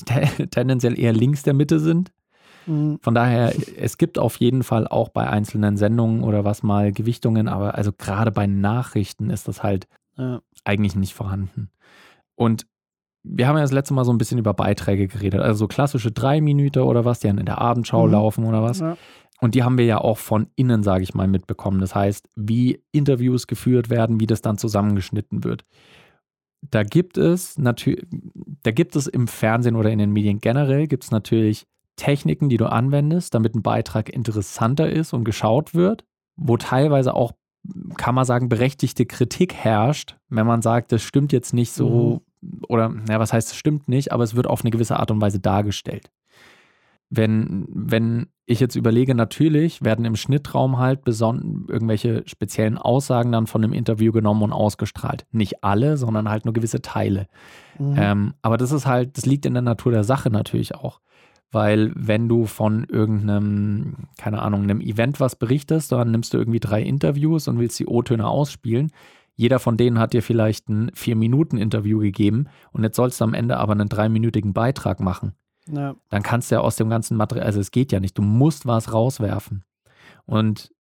te 0.06 0.48
tendenziell 0.50 1.00
eher 1.00 1.14
links 1.14 1.44
der 1.44 1.54
Mitte 1.54 1.80
sind. 1.80 2.12
Mhm. 2.66 3.00
Von 3.02 3.14
daher, 3.16 3.54
es 3.78 3.98
gibt 3.98 4.18
auf 4.18 4.38
jeden 4.38 4.64
Fall 4.64 4.88
auch 4.88 5.10
bei 5.10 5.28
einzelnen 5.30 5.78
Sendungen 5.78 6.24
oder 6.24 6.44
was 6.46 6.64
mal 6.64 6.92
Gewichtungen, 6.92 7.48
aber 7.48 7.76
also 7.76 7.92
gerade 7.92 8.32
bei 8.32 8.48
Nachrichten 8.48 9.30
ist 9.30 9.48
das 9.48 9.64
halt 9.64 9.88
Ja. 10.18 10.42
eigentlich 10.64 10.96
nicht 10.96 11.14
vorhanden. 11.14 11.70
Und 12.36 12.66
wir 13.24 13.48
haben 13.48 13.56
ja 13.56 13.62
das 13.62 13.72
letzte 13.72 13.94
Mal 13.94 14.04
so 14.06 14.12
ein 14.12 14.18
bisschen 14.18 14.38
über 14.38 14.54
Beiträge 14.54 15.08
geredet, 15.08 15.40
also 15.40 15.60
so 15.60 15.68
klassische 15.68 16.12
drei 16.12 16.42
Minuten 16.42 16.80
oder 16.84 17.06
was, 17.06 17.20
die 17.20 17.28
dann 17.28 17.38
in 17.38 17.46
der 17.46 17.60
Abendschau 17.60 18.06
Mhm. 18.06 18.12
laufen 18.12 18.46
oder 18.46 18.62
was. 18.64 18.80
Ja. 18.80 18.98
Und 19.40 19.56
die 19.56 19.64
haben 19.64 19.78
wir 19.78 19.86
ja 19.86 19.98
auch 19.98 20.18
von 20.18 20.48
innen, 20.56 20.84
sage 20.84 21.04
ich 21.04 21.14
mal, 21.14 21.28
mitbekommen. 21.28 21.80
Das 21.82 21.96
heißt, 21.96 22.30
wie 22.36 22.82
Interviews 22.92 23.48
geführt 23.48 23.90
werden, 23.90 24.20
wie 24.20 24.28
das 24.28 24.42
dann 24.42 24.58
zusammengeschnitten 24.58 25.44
wird. 25.44 25.66
Da 26.62 26.84
gibt 26.84 27.18
es 27.18 27.58
natürlich, 27.58 28.06
da 28.64 28.72
gibt 28.72 28.96
es 28.96 29.08
im 29.08 29.28
Fernsehen 29.28 29.76
oder 29.76 29.92
in 29.92 30.00
den 30.00 30.12
Medien 30.12 30.40
generell, 30.40 30.88
gibt 30.88 31.04
es 31.04 31.12
natürlich 31.12 31.68
Techniken, 31.96 32.50
die 32.50 32.58
du 32.58 32.66
anwendest, 32.66 33.34
damit 33.34 33.56
ein 33.56 33.62
Beitrag 33.62 34.10
interessanter 34.10 34.90
ist 34.90 35.14
und 35.14 35.24
geschaut 35.24 35.74
wird, 35.74 36.06
wo 36.36 36.58
teilweise 36.58 37.14
auch, 37.14 37.34
kann 37.98 38.16
man 38.16 38.26
sagen, 38.26 38.50
berechtigte 38.50 39.06
Kritik 39.06 39.54
herrscht, 39.54 40.18
wenn 40.30 40.48
man 40.48 40.62
sagt, 40.62 40.92
das 40.92 41.02
stimmt 41.02 41.32
jetzt 41.32 41.54
nicht 41.54 41.72
so, 41.72 42.22
oder, 42.68 42.90
naja, 42.90 43.20
was 43.20 43.32
heißt, 43.32 43.52
es 43.52 43.56
stimmt 43.56 43.88
nicht, 43.88 44.12
aber 44.12 44.24
es 44.24 44.36
wird 44.36 44.48
auf 44.48 44.62
eine 44.62 44.72
gewisse 44.72 45.00
Art 45.00 45.12
und 45.12 45.22
Weise 45.22 45.40
dargestellt. 45.40 46.12
Wenn, 47.10 47.66
wenn 47.70 48.28
ich 48.46 48.60
jetzt 48.60 48.76
überlege, 48.76 49.16
natürlich 49.16 49.84
werden 49.84 50.04
im 50.04 50.16
Schnittraum 50.16 50.78
halt 50.80 51.04
beson 51.04 51.66
irgendwelche 51.70 52.24
speziellen 52.26 52.78
Aussagen 52.78 53.32
dann 53.32 53.48
von 53.48 53.64
einem 53.64 53.72
Interview 53.72 54.12
genommen 54.12 54.42
und 54.42 54.52
ausgestrahlt. 54.52 55.26
Nicht 55.32 55.64
alle, 55.64 55.96
sondern 55.96 56.28
halt 56.28 56.46
nur 56.46 56.54
gewisse 56.54 56.82
Teile. 56.82 57.28
Mhm. 57.78 57.96
Ähm, 57.98 58.34
aber 58.42 58.58
das 58.58 58.72
ist 58.72 58.86
halt, 58.86 59.18
das 59.18 59.26
liegt 59.26 59.46
in 59.46 59.54
der 59.54 59.62
Natur 59.62 59.92
der 59.92 60.04
Sache 60.04 60.30
natürlich 60.30 60.76
auch. 60.76 61.00
Weil 61.54 61.92
wenn 61.96 62.28
du 62.28 62.48
von 62.48 62.84
irgendeinem, 62.86 64.08
keine 64.18 64.42
Ahnung, 64.42 64.64
einem 64.64 64.82
Event 64.82 65.20
was 65.20 65.36
berichtest, 65.36 65.92
dann 65.92 66.10
nimmst 66.10 66.34
du 66.34 66.40
irgendwie 66.40 66.60
drei 66.60 66.82
Interviews 66.82 67.48
und 67.48 67.60
willst 67.60 67.80
die 67.80 67.86
O-Töne 67.86 68.28
ausspielen. 68.28 68.92
Jeder 69.36 69.60
von 69.60 69.78
denen 69.78 70.00
hat 70.00 70.14
dir 70.14 70.24
vielleicht 70.24 70.68
ein 70.68 70.90
Vier-Minuten-Interview 70.96 72.00
gegeben 72.00 72.48
und 72.72 72.84
jetzt 72.84 72.96
sollst 72.96 73.22
du 73.22 73.26
am 73.26 73.36
Ende 73.36 73.58
aber 73.58 73.74
einen 73.74 73.88
dreiminütigen 73.88 74.54
Beitrag 74.54 75.00
machen. 75.00 75.34
ja. 75.68 75.96
Dann 76.10 76.24
kannst 76.24 76.50
du 76.50 76.56
ja 76.56 76.62
aus 76.62 76.76
dem 76.76 76.90
ganzen 76.90 77.18
Material, 77.18 77.46
also 77.46 77.60
es 77.60 77.70
geht 77.70 77.92
ja 77.92 78.00
nicht, 78.00 78.18
du 78.18 78.24
musst 78.24 78.66
was 78.66 78.92
rauswerfen. 78.92 79.64
Und 80.26 80.72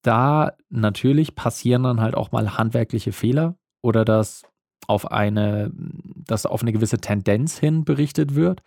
da 0.00 0.52
natürlich 0.70 1.34
passieren 1.34 1.82
dann 1.82 2.00
halt 2.00 2.14
auch 2.14 2.32
mal 2.32 2.56
handwerkliche 2.56 3.12
Fehler 3.12 3.56
oder 3.82 4.06
dass 4.06 4.42
auf 4.86 5.12
eine, 5.12 5.70
dass 5.74 6.46
auf 6.46 6.62
eine 6.62 6.72
gewisse 6.72 6.98
Tendenz 6.98 7.58
hin 7.58 7.84
berichtet 7.84 8.34
wird 8.34 8.62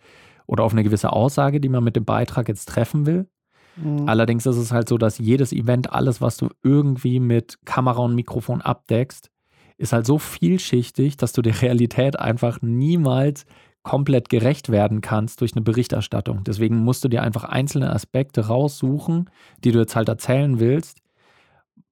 oder 0.46 0.64
auf 0.64 0.72
eine 0.72 0.84
gewisse 0.84 1.12
Aussage, 1.12 1.60
die 1.60 1.68
man 1.68 1.84
mit 1.84 1.96
dem 1.96 2.04
Beitrag 2.04 2.48
jetzt 2.48 2.68
treffen 2.68 3.06
will. 3.06 3.28
Mhm. 3.76 4.08
Allerdings 4.08 4.46
ist 4.46 4.56
es 4.56 4.72
halt 4.72 4.88
so, 4.88 4.98
dass 4.98 5.18
jedes 5.18 5.52
Event, 5.52 5.92
alles, 5.92 6.20
was 6.20 6.36
du 6.36 6.48
irgendwie 6.62 7.20
mit 7.20 7.58
Kamera 7.64 8.02
und 8.02 8.14
Mikrofon 8.14 8.62
abdeckst, 8.62 9.30
ist 9.78 9.92
halt 9.92 10.06
so 10.06 10.18
vielschichtig, 10.18 11.16
dass 11.16 11.32
du 11.32 11.42
der 11.42 11.60
Realität 11.62 12.18
einfach 12.18 12.62
niemals 12.62 13.44
komplett 13.82 14.30
gerecht 14.30 14.70
werden 14.70 15.00
kannst 15.00 15.40
durch 15.40 15.54
eine 15.54 15.62
Berichterstattung. 15.62 16.42
Deswegen 16.42 16.76
musst 16.78 17.04
du 17.04 17.08
dir 17.08 17.22
einfach 17.22 17.44
einzelne 17.44 17.92
Aspekte 17.92 18.48
raussuchen, 18.48 19.30
die 19.62 19.70
du 19.70 19.78
jetzt 19.78 19.94
halt 19.94 20.08
erzählen 20.08 20.58
willst, 20.58 20.98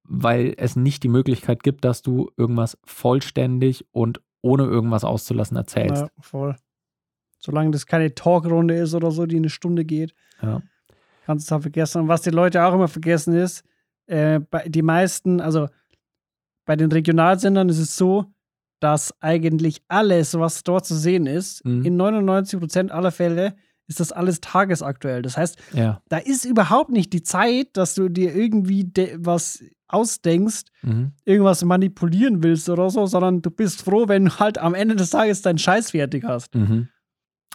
weil 0.02 0.54
es 0.56 0.74
nicht 0.74 1.04
die 1.04 1.08
Möglichkeit 1.08 1.62
gibt, 1.62 1.84
dass 1.84 2.02
du 2.02 2.30
irgendwas 2.36 2.76
vollständig 2.84 3.86
und 3.92 4.20
ohne 4.42 4.64
irgendwas 4.64 5.04
auszulassen 5.04 5.56
erzählst. 5.56 6.02
Ja, 6.02 6.08
voll. 6.20 6.56
Solange 7.44 7.70
das 7.72 7.86
keine 7.86 8.14
Talkrunde 8.14 8.74
ist 8.74 8.94
oder 8.94 9.10
so, 9.10 9.26
die 9.26 9.36
eine 9.36 9.50
Stunde 9.50 9.84
geht, 9.84 10.14
Ja. 10.42 10.62
kannst 11.26 11.50
du 11.50 11.54
es 11.56 11.62
vergessen. 11.62 12.00
Und 12.02 12.08
was 12.08 12.22
die 12.22 12.30
Leute 12.30 12.64
auch 12.64 12.72
immer 12.72 12.88
vergessen 12.88 13.34
ist, 13.34 13.64
äh, 14.06 14.40
bei, 14.40 14.66
die 14.66 14.80
meisten, 14.82 15.40
also 15.42 15.68
bei 16.64 16.76
den 16.76 16.90
Regionalsendern 16.90 17.68
ist 17.68 17.78
es 17.78 17.96
so, 17.96 18.24
dass 18.80 19.14
eigentlich 19.20 19.82
alles, 19.88 20.38
was 20.38 20.62
dort 20.62 20.86
zu 20.86 20.94
sehen 20.94 21.26
ist, 21.26 21.64
Mhm. 21.66 21.84
in 21.84 21.96
99% 21.96 22.90
aller 22.92 23.10
Fälle 23.12 23.54
ist 23.86 24.00
das 24.00 24.12
alles 24.12 24.40
tagesaktuell. 24.40 25.20
Das 25.20 25.36
heißt, 25.36 25.58
Ja. 25.74 26.00
da 26.08 26.16
ist 26.16 26.46
überhaupt 26.46 26.90
nicht 26.90 27.12
die 27.12 27.22
Zeit, 27.22 27.68
dass 27.76 27.94
du 27.94 28.08
dir 28.08 28.34
irgendwie 28.34 28.90
was 29.18 29.62
ausdenkst, 29.88 30.64
Mhm. 30.82 31.12
irgendwas 31.26 31.62
manipulieren 31.64 32.42
willst 32.42 32.68
oder 32.70 32.88
so, 32.88 33.04
sondern 33.04 33.42
du 33.42 33.50
bist 33.50 33.82
froh, 33.82 34.08
wenn 34.08 34.24
du 34.26 34.38
halt 34.38 34.56
am 34.56 34.74
Ende 34.74 34.96
des 34.96 35.10
Tages 35.10 35.42
deinen 35.42 35.58
Scheiß 35.58 35.90
fertig 35.90 36.24
hast. 36.24 36.54
Mhm. 36.54 36.88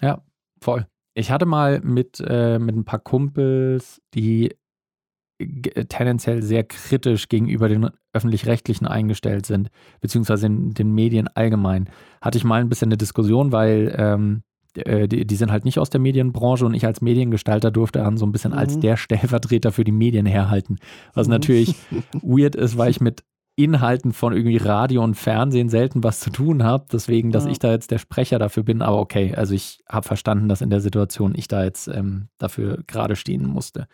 Ja, 0.02 0.22
voll. 0.62 0.88
Ich 1.14 1.32
hatte 1.32 1.46
mal 1.46 1.82
mit, 1.82 2.24
äh, 2.26 2.60
mit 2.60 2.76
ein 2.76 2.86
paar 2.86 3.00
Kumpels, 3.00 4.02
die 4.14 4.56
g- 5.40 5.84
tendenziell 5.86 6.42
sehr 6.44 6.64
kritisch 6.64 7.28
gegenüber 7.30 7.68
den 7.68 7.90
öffentlich-rechtlichen 8.14 8.88
eingestellt 8.88 9.46
sind, 9.46 9.70
beziehungsweise 10.02 10.48
in 10.48 10.74
den 10.74 10.94
Medien 10.94 11.28
allgemein. 11.28 11.90
Hatte 12.22 12.38
ich 12.38 12.44
mal 12.44 12.62
ein 12.62 12.70
bisschen 12.70 12.88
eine 12.90 12.98
Diskussion, 12.98 13.52
weil 13.52 13.94
ähm, 13.98 14.42
äh, 14.76 15.08
die, 15.08 15.26
die 15.26 15.36
sind 15.36 15.52
halt 15.52 15.66
nicht 15.66 15.80
aus 15.80 15.90
der 15.90 16.00
Medienbranche 16.00 16.66
und 16.66 16.74
ich 16.74 16.86
als 16.86 17.02
Mediengestalter 17.02 17.72
durfte 17.72 18.00
dann 18.00 18.18
so 18.18 18.26
ein 18.26 18.32
bisschen 18.32 18.54
als 18.54 18.78
Mhm. 18.78 18.82
der 18.82 18.98
Stellvertreter 18.98 19.72
für 19.72 19.84
die 19.84 19.92
Medien 19.92 20.26
herhalten. 20.26 20.78
Was 21.14 21.28
Mhm. 21.28 21.32
natürlich 21.32 21.76
weird 22.22 22.56
ist, 22.56 22.78
weil 22.78 22.90
ich 22.92 23.02
mit 23.02 23.24
Inhalten 23.64 24.14
von 24.14 24.34
irgendwie 24.34 24.58
Radio 24.58 25.04
und 25.04 25.16
Fernsehen 25.16 25.70
selten 25.70 26.04
was 26.04 26.20
zu 26.20 26.30
tun 26.30 26.64
habe. 26.64 26.86
Deswegen, 26.92 27.32
dass 27.32 27.46
Ja. 27.46 27.52
ich 27.52 27.60
da 27.60 27.72
jetzt 27.72 27.92
der 27.92 27.98
Sprecher 27.98 28.40
dafür 28.40 28.64
bin. 28.64 28.82
Aber 28.82 29.00
okay, 29.00 29.34
also 29.36 29.54
ich 29.54 29.82
habe 29.88 30.08
verstanden, 30.08 30.48
dass 30.50 30.62
in 30.62 30.70
der 30.70 30.82
Situation 30.82 31.34
ich 31.36 31.48
da 31.48 31.64
jetzt 31.64 31.88
ähm, 31.88 32.30
dafür 32.38 32.80
gerade 32.88 33.16
stehen 33.16 33.46
musste. 33.46 33.88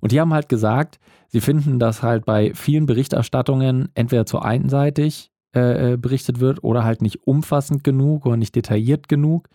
Und 0.00 0.12
die 0.12 0.20
haben 0.20 0.34
halt 0.34 0.48
gesagt, 0.48 0.98
sie 1.28 1.40
finden, 1.40 1.78
dass 1.78 2.02
halt 2.02 2.24
bei 2.26 2.52
vielen 2.54 2.86
Berichterstattungen 2.86 3.88
entweder 3.94 4.26
zu 4.26 4.40
einseitig 4.40 5.30
äh, 5.54 5.92
äh, 5.92 5.96
berichtet 5.96 6.40
wird 6.40 6.62
oder 6.62 6.84
halt 6.84 7.00
nicht 7.00 7.26
umfassend 7.26 7.82
genug 7.84 8.26
oder 8.26 8.36
nicht 8.36 8.54
detailliert 8.54 9.08
genug. 9.08 9.48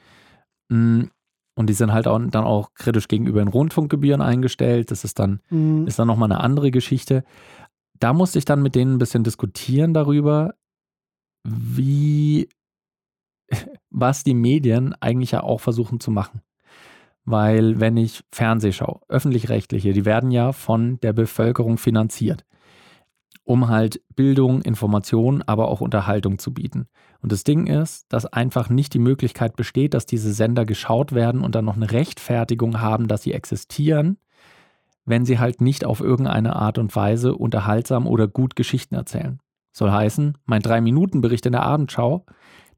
Mm, 0.70 1.04
Und 1.58 1.68
die 1.70 1.74
sind 1.74 1.92
halt 1.92 2.08
auch, 2.08 2.18
dann 2.18 2.46
auch 2.46 2.74
kritisch 2.76 3.10
gegenüber 3.10 3.40
den 3.44 3.50
Rundfunkgebühren 3.50 4.22
eingestellt. 4.22 4.90
Das 4.90 5.04
ist 5.04 5.20
dann 5.20 5.42
Mhm. 5.50 5.86
ist 5.86 6.00
dann 6.00 6.08
nochmal 6.08 6.32
eine 6.32 6.40
andere 6.42 6.72
Geschichte. 6.72 7.24
Da 8.02 8.14
musste 8.14 8.40
ich 8.40 8.46
dann 8.46 8.64
mit 8.64 8.74
denen 8.74 8.96
ein 8.96 8.98
bisschen 8.98 9.24
diskutieren 9.24 9.94
darüber, 9.94 10.56
wie, 11.44 12.50
was 13.92 14.24
die 14.24 14.34
Medien 14.34 14.96
eigentlich 15.00 15.32
ja 15.32 15.44
auch 15.44 15.62
versuchen 15.62 16.00
zu 16.00 16.10
machen. 16.10 16.42
Weil 17.26 17.80
wenn 17.80 17.98
ich 17.98 18.24
Fernseh 18.32 18.72
schaue, 18.72 19.02
öffentlich-rechtliche, 19.08 19.94
die 19.94 20.06
werden 20.06 20.32
ja 20.32 20.52
von 20.52 21.00
der 21.02 21.14
Bevölkerung 21.14 21.78
finanziert, 21.78 22.44
um 23.44 23.68
halt 23.68 24.02
Bildung, 24.16 24.64
Information, 24.64 25.44
aber 25.44 25.68
auch 25.68 25.80
Unterhaltung 25.80 26.40
zu 26.40 26.56
bieten. 26.56 26.88
Und 27.22 27.32
das 27.32 27.44
Ding 27.44 27.68
ist, 27.68 28.12
dass 28.12 28.26
einfach 28.26 28.70
nicht 28.70 28.96
die 28.96 29.00
Möglichkeit 29.00 29.56
besteht, 29.56 29.94
dass 29.94 30.08
diese 30.08 30.34
Sender 30.34 30.66
geschaut 30.66 31.12
werden 31.12 31.44
und 31.44 31.54
dann 31.54 31.66
noch 31.66 31.76
eine 31.76 31.92
Rechtfertigung 31.92 32.82
haben, 32.82 33.08
dass 33.08 33.22
sie 33.22 33.34
existieren, 33.34 34.18
wenn 35.06 35.26
sie 35.26 35.40
halt 35.40 35.62
nicht 35.62 35.86
auf 35.86 36.00
irgendeine 36.02 36.56
Art 36.56 36.78
und 36.78 36.96
Weise 36.96 37.36
unterhaltsam 37.36 38.08
oder 38.08 38.28
gut 38.28 38.56
Geschichten 38.56 38.96
erzählen. 38.96 39.40
Soll 39.74 39.92
heißen, 39.92 40.38
mein 40.46 40.62
Drei-Minuten-Bericht 40.62 41.46
in 41.46 41.54
der 41.54 41.64
Abendschau, 41.64 42.26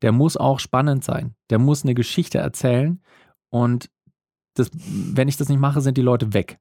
der 0.01 0.11
muss 0.11 0.37
auch 0.37 0.59
spannend 0.59 1.03
sein. 1.03 1.35
Der 1.49 1.59
muss 1.59 1.83
eine 1.83 1.95
Geschichte 1.95 2.37
erzählen 2.37 3.01
und 3.49 3.89
das, 4.55 4.69
wenn 4.73 5.27
ich 5.27 5.37
das 5.37 5.49
nicht 5.49 5.59
mache, 5.59 5.81
sind 5.81 5.97
die 5.97 6.01
Leute 6.03 6.33
weg. 6.33 6.59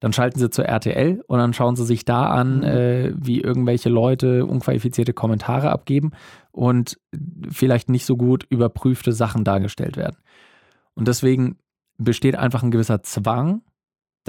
Dann 0.00 0.12
schalten 0.12 0.38
sie 0.38 0.50
zur 0.50 0.64
RTL 0.64 1.22
und 1.26 1.38
dann 1.38 1.52
schauen 1.52 1.76
sie 1.76 1.84
sich 1.84 2.04
da 2.04 2.28
an, 2.30 2.58
Mhm. 2.58 2.62
äh, 2.64 3.12
wie 3.16 3.40
irgendwelche 3.40 3.88
Leute 3.88 4.46
unqualifizierte 4.46 5.12
Kommentare 5.12 5.70
abgeben 5.70 6.12
und 6.52 6.98
vielleicht 7.50 7.88
nicht 7.90 8.06
so 8.06 8.16
gut 8.16 8.44
überprüfte 8.48 9.12
Sachen 9.12 9.44
dargestellt 9.44 9.96
werden. 9.96 10.16
Und 10.94 11.06
deswegen 11.08 11.58
besteht 11.98 12.36
einfach 12.36 12.62
ein 12.62 12.70
gewisser 12.70 13.02
Zwang, 13.02 13.62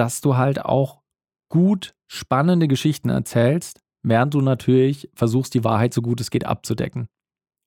dass 0.01 0.19
du 0.19 0.35
halt 0.35 0.65
auch 0.65 1.03
gut 1.47 1.93
spannende 2.07 2.67
Geschichten 2.67 3.09
erzählst, 3.09 3.81
während 4.01 4.33
du 4.33 4.41
natürlich 4.41 5.11
versuchst, 5.13 5.53
die 5.53 5.63
Wahrheit 5.63 5.93
so 5.93 6.01
gut 6.01 6.19
es 6.19 6.31
geht 6.31 6.43
abzudecken 6.43 7.07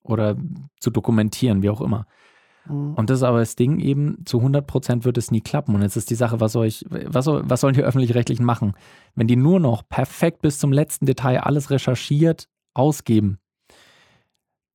oder 0.03 0.35
zu 0.81 0.89
dokumentieren, 0.89 1.63
wie 1.63 1.69
auch 1.69 1.79
immer. 1.79 2.07
Mhm. 2.67 2.95
Und 2.95 3.09
das 3.09 3.19
ist 3.19 3.23
aber 3.23 3.39
das 3.39 3.55
Ding 3.55 3.79
eben, 3.79 4.25
zu 4.25 4.39
100 4.39 4.67
Prozent 4.67 5.05
wird 5.05 5.17
es 5.17 5.31
nie 5.31 5.39
klappen. 5.39 5.75
Und 5.75 5.81
jetzt 5.81 5.95
ist 5.95 6.09
die 6.09 6.15
Sache, 6.15 6.41
was 6.41 6.51
soll 6.51 6.65
ich, 6.65 6.85
was, 6.89 7.23
soll, 7.23 7.43
was 7.45 7.61
sollen 7.61 7.73
die 7.73 7.83
Öffentlich-Rechtlichen 7.83 8.45
machen? 8.45 8.73
Wenn 9.15 9.27
die 9.27 9.37
nur 9.37 9.61
noch 9.61 9.87
perfekt 9.87 10.41
bis 10.41 10.59
zum 10.59 10.73
letzten 10.73 11.05
Detail 11.05 11.39
alles 11.39 11.69
recherchiert 11.69 12.49
ausgeben, 12.73 13.39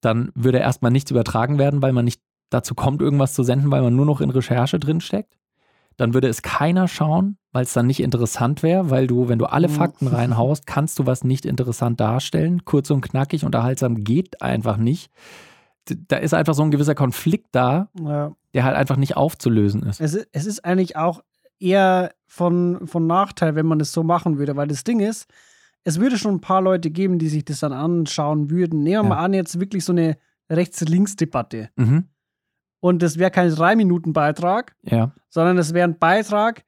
dann 0.00 0.32
würde 0.34 0.60
erstmal 0.60 0.92
nichts 0.92 1.10
übertragen 1.10 1.58
werden, 1.58 1.82
weil 1.82 1.92
man 1.92 2.06
nicht 2.06 2.22
dazu 2.48 2.74
kommt, 2.74 3.02
irgendwas 3.02 3.34
zu 3.34 3.42
senden, 3.42 3.70
weil 3.70 3.82
man 3.82 3.94
nur 3.94 4.06
noch 4.06 4.22
in 4.22 4.30
Recherche 4.30 4.78
drinsteckt. 4.78 5.36
Dann 6.00 6.14
würde 6.14 6.28
es 6.28 6.40
keiner 6.40 6.88
schauen, 6.88 7.36
weil 7.52 7.64
es 7.64 7.74
dann 7.74 7.86
nicht 7.86 8.00
interessant 8.00 8.62
wäre, 8.62 8.88
weil 8.88 9.06
du, 9.06 9.28
wenn 9.28 9.38
du 9.38 9.44
alle 9.44 9.68
Mhm. 9.68 9.72
Fakten 9.72 10.06
reinhaust, 10.08 10.66
kannst 10.66 10.98
du 10.98 11.04
was 11.04 11.24
nicht 11.24 11.44
interessant 11.44 12.00
darstellen. 12.00 12.64
Kurz 12.64 12.90
und 12.90 13.02
knackig, 13.02 13.44
unterhaltsam 13.44 14.02
geht 14.02 14.40
einfach 14.40 14.78
nicht. 14.78 15.10
Da 16.08 16.16
ist 16.16 16.32
einfach 16.32 16.54
so 16.54 16.62
ein 16.62 16.70
gewisser 16.70 16.94
Konflikt 16.94 17.48
da, 17.52 17.88
Ja. 18.02 18.32
der 18.54 18.64
halt 18.64 18.76
einfach 18.76 18.96
nicht 18.96 19.16
aufzulösen 19.18 19.82
ist. 19.82 20.00
Es, 20.00 20.14
ist, 20.14 20.28
es 20.32 20.46
ist 20.46 20.64
eigentlich 20.64 20.96
auch 20.96 21.20
eher 21.58 22.12
von, 22.26 22.86
von 22.86 23.06
Nachteil, 23.06 23.54
wenn 23.54 23.66
man 23.66 23.78
das 23.78 23.92
so 23.92 24.02
machen 24.02 24.38
würde, 24.38 24.56
weil 24.56 24.68
das 24.68 24.84
Ding 24.84 25.00
ist, 25.00 25.26
es 25.84 26.00
würde 26.00 26.16
schon 26.16 26.36
ein 26.36 26.40
paar 26.40 26.62
Leute 26.62 26.90
geben, 26.90 27.18
die 27.18 27.28
sich 27.28 27.44
das 27.44 27.60
dann 27.60 27.72
anschauen 27.74 28.48
würden. 28.50 28.82
Nehmen 28.82 28.86
wir 28.86 28.92
Ja. 29.02 29.02
mal 29.02 29.18
an, 29.24 29.34
jetzt 29.34 29.60
wirklich 29.60 29.84
so 29.84 29.92
eine 29.92 30.16
Rechts-Links-Debatte. 30.50 31.70
Mhm. 31.76 32.04
Und 32.80 33.02
das 33.02 33.18
wäre 33.18 33.30
kein 33.30 33.54
Drei-Minuten-Beitrag, 33.54 34.74
Ja. 34.82 35.12
sondern 35.28 35.58
es 35.58 35.74
wäre 35.74 35.86
ein 35.88 35.98
Beitrag, 35.98 36.64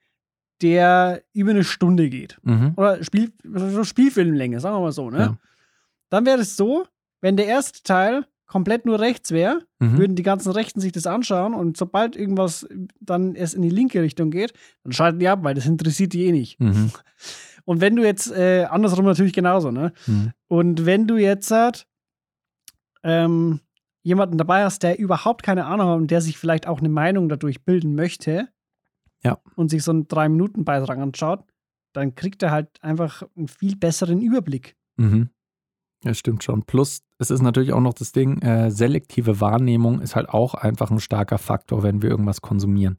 der 0.61 1.23
über 1.33 1.51
eine 1.51 1.65
Stunde 1.65 2.09
geht. 2.11 2.39
Mhm. 2.43 2.75
Oder 2.77 3.03
Spiel, 3.03 3.33
so 3.43 3.83
Spielfilmlänge, 3.85 4.61
sagen 4.61 4.77
wir 4.77 4.81
mal 4.81 4.93
so. 4.93 5.11
Ne? 5.11 5.19
Ja. 5.19 5.39
Dann 6.11 6.27
wäre 6.27 6.39
es 6.41 6.57
so, 6.57 6.87
wenn 7.21 7.37
der 7.37 7.47
erste 7.47 7.83
Teil 7.83 8.27
komplett 8.47 8.85
nur 8.85 9.01
rechts 9.01 9.31
wäre, 9.33 9.61
Mhm. 9.81 9.97
würden 9.99 10.15
die 10.17 10.23
ganzen 10.23 10.53
Rechten 10.53 10.79
sich 10.81 10.93
das 10.93 11.07
anschauen 11.07 11.55
und 11.55 11.77
sobald 11.79 12.15
irgendwas 12.17 12.67
dann 13.01 13.35
erst 13.35 13.55
in 13.55 13.63
die 13.63 13.71
linke 13.71 14.03
Richtung 14.03 14.31
geht, 14.31 14.53
dann 14.85 14.93
schalten 14.93 15.19
die 15.19 15.29
ab, 15.29 15.41
weil 15.43 15.55
das 15.55 15.67
interessiert 15.67 16.13
die 16.13 16.27
eh 16.27 16.33
nicht. 16.33 16.61
Mhm. 16.61 16.91
Und 17.65 17.81
wenn 17.81 17.95
du 17.95 18.03
jetzt, 18.05 18.31
äh, 18.33 18.65
andersrum 18.65 19.05
natürlich 19.05 19.33
genauso, 19.33 19.71
ne? 19.71 19.93
Mhm. 20.09 20.33
Und 20.49 20.85
wenn 20.85 21.07
du 21.07 21.17
jetzt 21.17 21.49
halt, 21.53 21.87
ähm, 23.05 23.61
jemanden 24.03 24.39
dabei 24.39 24.65
hast, 24.65 24.83
der 24.83 24.99
überhaupt 24.99 25.43
keine 25.43 25.67
Ahnung 25.67 25.89
hat 25.89 25.97
und 25.99 26.11
der 26.11 26.21
sich 26.21 26.39
vielleicht 26.39 26.67
auch 26.67 26.81
eine 26.81 26.89
Meinung 26.89 27.29
dadurch 27.29 27.65
bilden 27.65 27.95
möchte 27.95 28.49
Ja. 29.23 29.39
und 29.57 29.71
sich 29.71 29.83
so 29.83 29.93
einen 29.93 30.09
Drei-Minuten-Beitrag 30.09 30.99
anschaut, 30.99 31.45
dann 31.93 32.15
kriegt 32.15 32.43
er 32.43 32.51
halt 32.51 32.83
einfach 32.83 33.23
einen 33.37 33.49
viel 33.49 33.77
besseren 33.77 34.21
Überblick. 34.21 34.77
Mhm. 34.97 35.31
Ja, 36.05 36.15
stimmt 36.15 36.43
schon. 36.43 36.65
Plus, 36.65 37.03
es 37.19 37.31
ist 37.31 37.43
natürlich 37.43 37.73
auch 37.73 37.81
noch 37.81 37.95
das 37.95 38.11
Ding, 38.11 38.43
äh, 38.43 38.71
selektive 38.73 39.41
Wahrnehmung 39.41 40.01
ist 40.01 40.17
halt 40.17 40.29
auch 40.29 40.55
einfach 40.55 40.91
ein 40.91 40.99
starker 40.99 41.39
Faktor, 41.39 41.85
wenn 41.85 42.03
wir 42.03 42.11
irgendwas 42.11 42.41
konsumieren. 42.41 42.97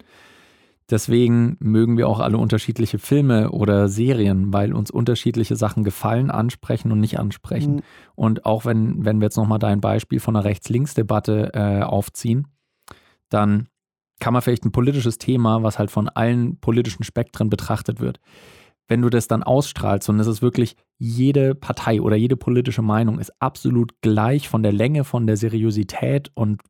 Deswegen 0.89 1.55
mögen 1.59 1.97
wir 1.97 2.09
auch 2.09 2.19
alle 2.19 2.37
unterschiedliche 2.37 2.99
Filme 2.99 3.51
oder 3.51 3.87
Serien, 3.87 4.51
weil 4.51 4.73
uns 4.73 4.91
unterschiedliche 4.91 5.55
Sachen 5.55 5.83
gefallen, 5.83 6.29
ansprechen 6.29 6.91
und 6.91 6.99
nicht 6.99 7.19
ansprechen. 7.19 7.75
Mhm. 7.75 7.81
Und 8.15 8.45
auch 8.45 8.65
wenn, 8.65 9.05
wenn 9.05 9.19
wir 9.19 9.25
jetzt 9.25 9.37
nochmal 9.37 9.59
dein 9.59 9.79
Beispiel 9.79 10.19
von 10.19 10.35
einer 10.35 10.45
Rechts-Links-Debatte 10.45 11.51
äh, 11.53 11.83
aufziehen, 11.83 12.47
dann 13.29 13.67
kann 14.19 14.33
man 14.33 14.41
vielleicht 14.41 14.65
ein 14.65 14.71
politisches 14.71 15.17
Thema, 15.17 15.63
was 15.63 15.79
halt 15.79 15.89
von 15.89 16.09
allen 16.09 16.57
politischen 16.59 17.03
Spektren 17.03 17.49
betrachtet 17.49 17.99
wird, 17.99 18.19
wenn 18.87 19.01
du 19.01 19.09
das 19.09 19.27
dann 19.27 19.43
ausstrahlst 19.43 20.09
und 20.09 20.19
es 20.19 20.27
ist 20.27 20.41
wirklich 20.41 20.75
jede 20.97 21.55
Partei 21.55 22.01
oder 22.01 22.15
jede 22.15 22.37
politische 22.37 22.81
Meinung 22.81 23.19
ist 23.19 23.31
absolut 23.41 23.93
gleich 24.01 24.49
von 24.49 24.63
der 24.63 24.73
Länge, 24.73 25.03
von 25.03 25.27
der 25.27 25.37
Seriosität 25.37 26.31
und 26.35 26.61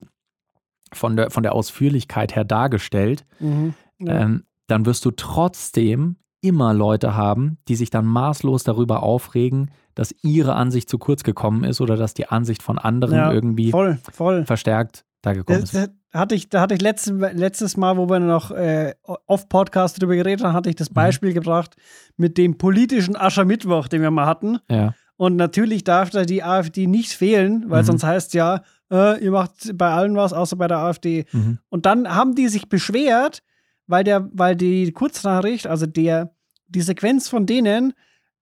von 0.93 1.15
der, 1.15 1.32
von 1.32 1.43
der 1.43 1.53
Ausführlichkeit 1.53 2.36
her 2.36 2.43
dargestellt, 2.43 3.25
Mhm. 3.39 3.74
Ja. 4.08 4.22
ähm, 4.22 4.44
dann 4.68 4.86
wirst 4.86 5.04
du 5.06 5.12
trotzdem 5.12 6.16
immer 6.42 6.74
Leute 6.74 7.16
haben, 7.16 7.58
die 7.68 7.76
sich 7.76 7.90
dann 7.90 8.06
maßlos 8.06 8.64
darüber 8.64 9.04
aufregen, 9.04 9.72
dass 9.96 10.14
ihre 10.24 10.56
Ansicht 10.56 10.89
zu 10.89 10.98
kurz 10.98 11.24
gekommen 11.24 11.63
ist 11.63 11.80
oder 11.82 11.96
dass 11.96 12.13
die 12.13 12.28
Ansicht 12.28 12.63
von 12.63 12.78
anderen 12.80 13.16
Ja, 13.16 13.32
irgendwie 13.32 13.72
voll, 13.72 14.00
voll. 14.12 14.46
verstärkt 14.46 15.06
da 15.22 15.34
gekommen 15.34 15.62
Das, 15.62 15.74
ist. 15.74 15.76
das 15.76 15.89
hatte 16.13 16.36
ich, 16.36 16.50
da 16.50 16.60
hatte 16.62 16.74
ich 16.76 16.82
letztes, 16.82 17.13
letztes 17.34 17.78
Mal, 17.78 17.96
wo 17.98 18.10
wir 18.10 18.20
noch 18.20 18.52
äh, 18.52 18.94
off-Podcast 19.28 20.02
drüber 20.02 20.16
geredet 20.16 20.44
haben, 20.46 20.54
hatte 20.54 20.70
ich 20.70 20.76
das 20.76 20.89
Mhm. 20.89 20.96
Beispiel 20.96 21.34
gebracht 21.34 21.76
mit 22.18 22.38
dem 22.38 22.58
politischen 22.58 23.16
Aschermittwoch, 23.16 23.88
den 23.88 24.02
wir 24.02 24.12
mal 24.12 24.26
hatten. 24.26 24.60
Ja, 24.70 24.94
Und 25.16 25.36
natürlich 25.38 25.84
darf 25.84 26.10
da 26.10 26.24
die 26.26 26.44
AfD 26.44 26.88
nicht 26.88 27.12
fehlen, 27.13 27.66
weil 27.70 27.84
Mhm. 27.84 27.86
sonst 27.88 28.04
heißt 28.04 28.34
ja, 28.34 28.62
äh, 28.92 29.24
ihr 29.24 29.32
macht 29.32 29.78
bei 29.78 29.89
allen 29.92 30.16
was, 30.16 30.34
außer 30.34 30.56
bei 30.58 30.68
der 30.68 30.80
AfD. 30.80 31.26
mhm. 31.32 31.60
Und 31.70 31.86
dann 31.86 32.13
haben 32.13 32.36
die 32.36 32.48
sich 32.50 32.68
beschwert, 32.68 33.42
weil, 33.88 34.04
der, 34.04 34.30
weil 34.34 34.56
die 34.56 34.91
Kurznachricht, 34.91 35.67
also 35.67 35.86
der, 35.86 36.36
die 36.67 36.82
Sequenz 36.82 37.30
von 37.30 37.46
denen, 37.46 37.93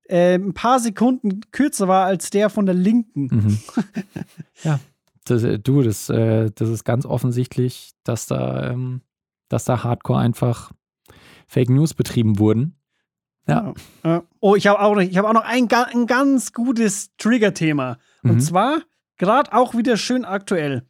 äh, 0.07 0.35
ein 0.35 0.53
paar 0.53 0.79
Sekunden 0.79 1.41
kürzer 1.51 1.87
war 1.87 2.05
als 2.05 2.29
der 2.29 2.49
von 2.49 2.65
der 2.65 2.75
Linken. 2.75 3.23
Mhm. 3.31 3.57
ja, 4.63 4.79
das, 5.25 5.43
äh, 5.43 5.59
du, 5.59 5.81
das, 5.81 6.09
äh, 6.09 6.51
das 6.53 6.69
ist 6.69 6.83
ganz 6.83 7.05
offensichtlich, 7.05 7.91
dass 8.03 8.25
da, 8.27 8.71
ähm, 8.71 9.01
dass 9.49 9.65
da 9.65 9.83
Hardcore 9.83 10.19
einfach 10.19 10.71
Fake 11.47 11.69
News 11.69 11.93
betrieben 11.93 12.39
wurden. 12.39 12.75
Ja. 13.47 13.73
Ja. 14.03 14.23
Oh, 14.39 14.55
ich 14.55 14.67
habe 14.67 14.79
auch, 14.79 14.93
noch- 14.95 15.01
ich 15.01 15.17
hab 15.17 15.25
auch 15.25 15.33
noch 15.33 15.43
ein, 15.43 15.67
ein 15.71 16.05
ganz 16.07 16.53
gutes 16.53 17.15
Trigger-Thema. 17.17 17.97
Und 18.23 18.35
Mhm. 18.35 18.39
zwar 18.39 18.81
gerade 19.17 19.51
auch 19.53 19.75
wieder 19.75 19.97
schön 19.97 20.25
aktuell. 20.25 20.87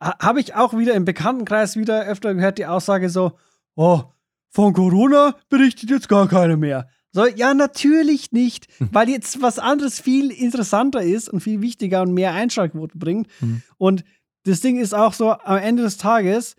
Ha, 0.00 0.16
habe 0.20 0.40
ich 0.40 0.54
auch 0.54 0.76
wieder 0.76 0.94
im 0.94 1.04
Bekanntenkreis 1.04 1.76
wieder 1.76 2.04
öfter 2.06 2.34
gehört, 2.34 2.58
die 2.58 2.66
Aussage 2.66 3.08
so, 3.08 3.32
oh, 3.76 4.02
von 4.50 4.72
Corona 4.72 5.34
berichtet 5.48 5.90
jetzt 5.90 6.08
gar 6.08 6.28
keiner 6.28 6.56
mehr. 6.56 6.88
So, 7.14 7.26
ja, 7.26 7.52
natürlich 7.54 8.32
nicht, 8.32 8.68
Mhm. 8.80 8.88
weil 8.92 9.08
jetzt 9.10 9.42
was 9.42 9.58
anderes 9.58 10.00
viel 10.00 10.30
interessanter 10.30 11.02
ist 11.02 11.28
und 11.28 11.40
viel 11.40 11.60
wichtiger 11.60 12.02
und 12.02 12.14
mehr 12.14 12.32
Einschaltquoten 12.32 12.98
bringt. 12.98 13.28
Mhm. 13.40 13.62
Und 13.78 14.04
das 14.44 14.60
Ding 14.60 14.78
ist 14.80 14.94
auch 14.94 15.12
so, 15.12 15.30
am 15.32 15.58
Ende 15.58 15.82
des 15.82 15.98
Tages, 15.98 16.56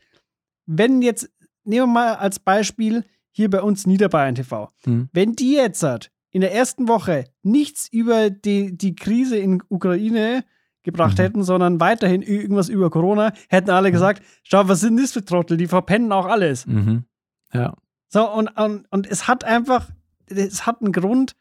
wenn 0.66 1.02
jetzt, 1.02 1.30
nehmen 1.64 1.88
wir 1.88 1.94
mal 1.94 2.16
als 2.16 2.40
Beispiel 2.40 3.04
hier 3.32 3.50
bei 3.50 3.62
uns 3.62 3.88
Niederbayern 3.88 4.36
TV, 4.36 4.70
Mhm. 4.86 5.10
wenn 5.12 5.34
die 5.34 5.54
jetzt 5.54 5.84
in 6.32 6.42
der 6.42 6.54
ersten 6.54 6.88
Woche 6.88 7.26
nichts 7.44 7.88
über 7.92 8.30
die, 8.30 8.76
die 8.78 8.96
Krise 8.96 9.38
in 9.38 9.62
Ukraine 9.70 10.44
gebracht 10.84 11.18
Mhm. 11.18 11.22
hätten, 11.24 11.44
sondern 11.44 11.80
weiterhin 11.80 12.22
irgendwas 12.22 12.70
über 12.70 12.90
Corona, 12.90 13.34
hätten 13.50 13.70
alle 13.70 13.92
gesagt, 13.92 14.22
schau, 14.44 14.68
was 14.68 14.82
sind 14.82 15.00
das 15.00 15.12
für 15.14 15.24
Trottel, 15.26 15.58
die 15.58 15.68
verpennen 15.68 16.12
auch 16.12 16.26
alles. 16.26 16.66
Mhm. 16.68 17.06
Ja. 17.54 17.76
So, 18.10 18.30
und, 18.30 18.48
und, 18.58 18.86
und 18.92 19.08
es 19.08 19.28
hat 19.28 19.44
einfach, 19.44 19.90
es 20.28 20.66
hat 20.66 20.82
einen 20.82 20.92
Grund, 20.92 21.36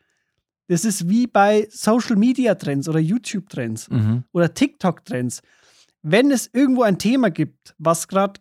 das 0.68 0.85
ist 0.85 1.09
wie 1.09 1.26
bei 1.26 1.66
Social 1.70 2.16
Media 2.16 2.55
Trends 2.55 2.88
oder 2.88 2.98
YouTube 3.00 3.48
Trends 3.50 3.90
Mhm. 3.90 4.24
oder 4.33 4.55
TikTok 4.55 5.05
Trends. 5.05 5.42
Wenn 6.02 6.31
es 6.31 6.48
irgendwo 6.52 6.83
ein 6.83 6.98
Thema 6.98 7.31
gibt, 7.31 7.74
was 7.78 8.09
gerade 8.09 8.40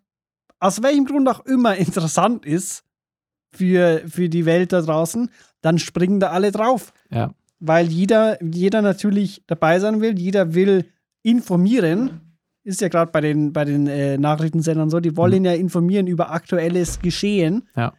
aus 0.59 0.81
welchem 0.83 1.05
Grund 1.05 1.27
auch 1.27 1.45
immer 1.45 1.75
interessant 1.77 2.45
ist 2.45 2.83
für, 3.51 4.03
für 4.07 4.29
die 4.29 4.45
Welt 4.45 4.71
da 4.71 4.81
draußen, 4.81 5.29
dann 5.61 5.77
springen 5.77 6.19
da 6.19 6.29
alle 6.29 6.51
drauf. 6.51 6.93
Ja. 7.09 7.33
Weil 7.63 7.87
jeder, 7.87 8.43
jeder 8.43 8.81
natürlich 8.81 9.43
dabei 9.47 9.79
sein 9.79 10.01
will, 10.01 10.17
jeder 10.19 10.53
will 10.55 10.85
informieren. 11.23 12.21
Ist 12.63 12.81
ja 12.81 12.89
gerade 12.89 13.11
bei 13.11 13.21
den, 13.21 13.53
bei 13.53 13.65
den 13.65 13.87
äh, 13.87 14.17
Nachrichtensendern 14.17 14.89
so, 14.89 14.99
die 14.99 15.15
wollen 15.15 15.45
ja 15.45 15.53
informieren 15.53 16.07
über 16.07 16.31
aktuelles 16.31 16.99
Geschehen. 16.99 17.67
Ja. 17.75 17.93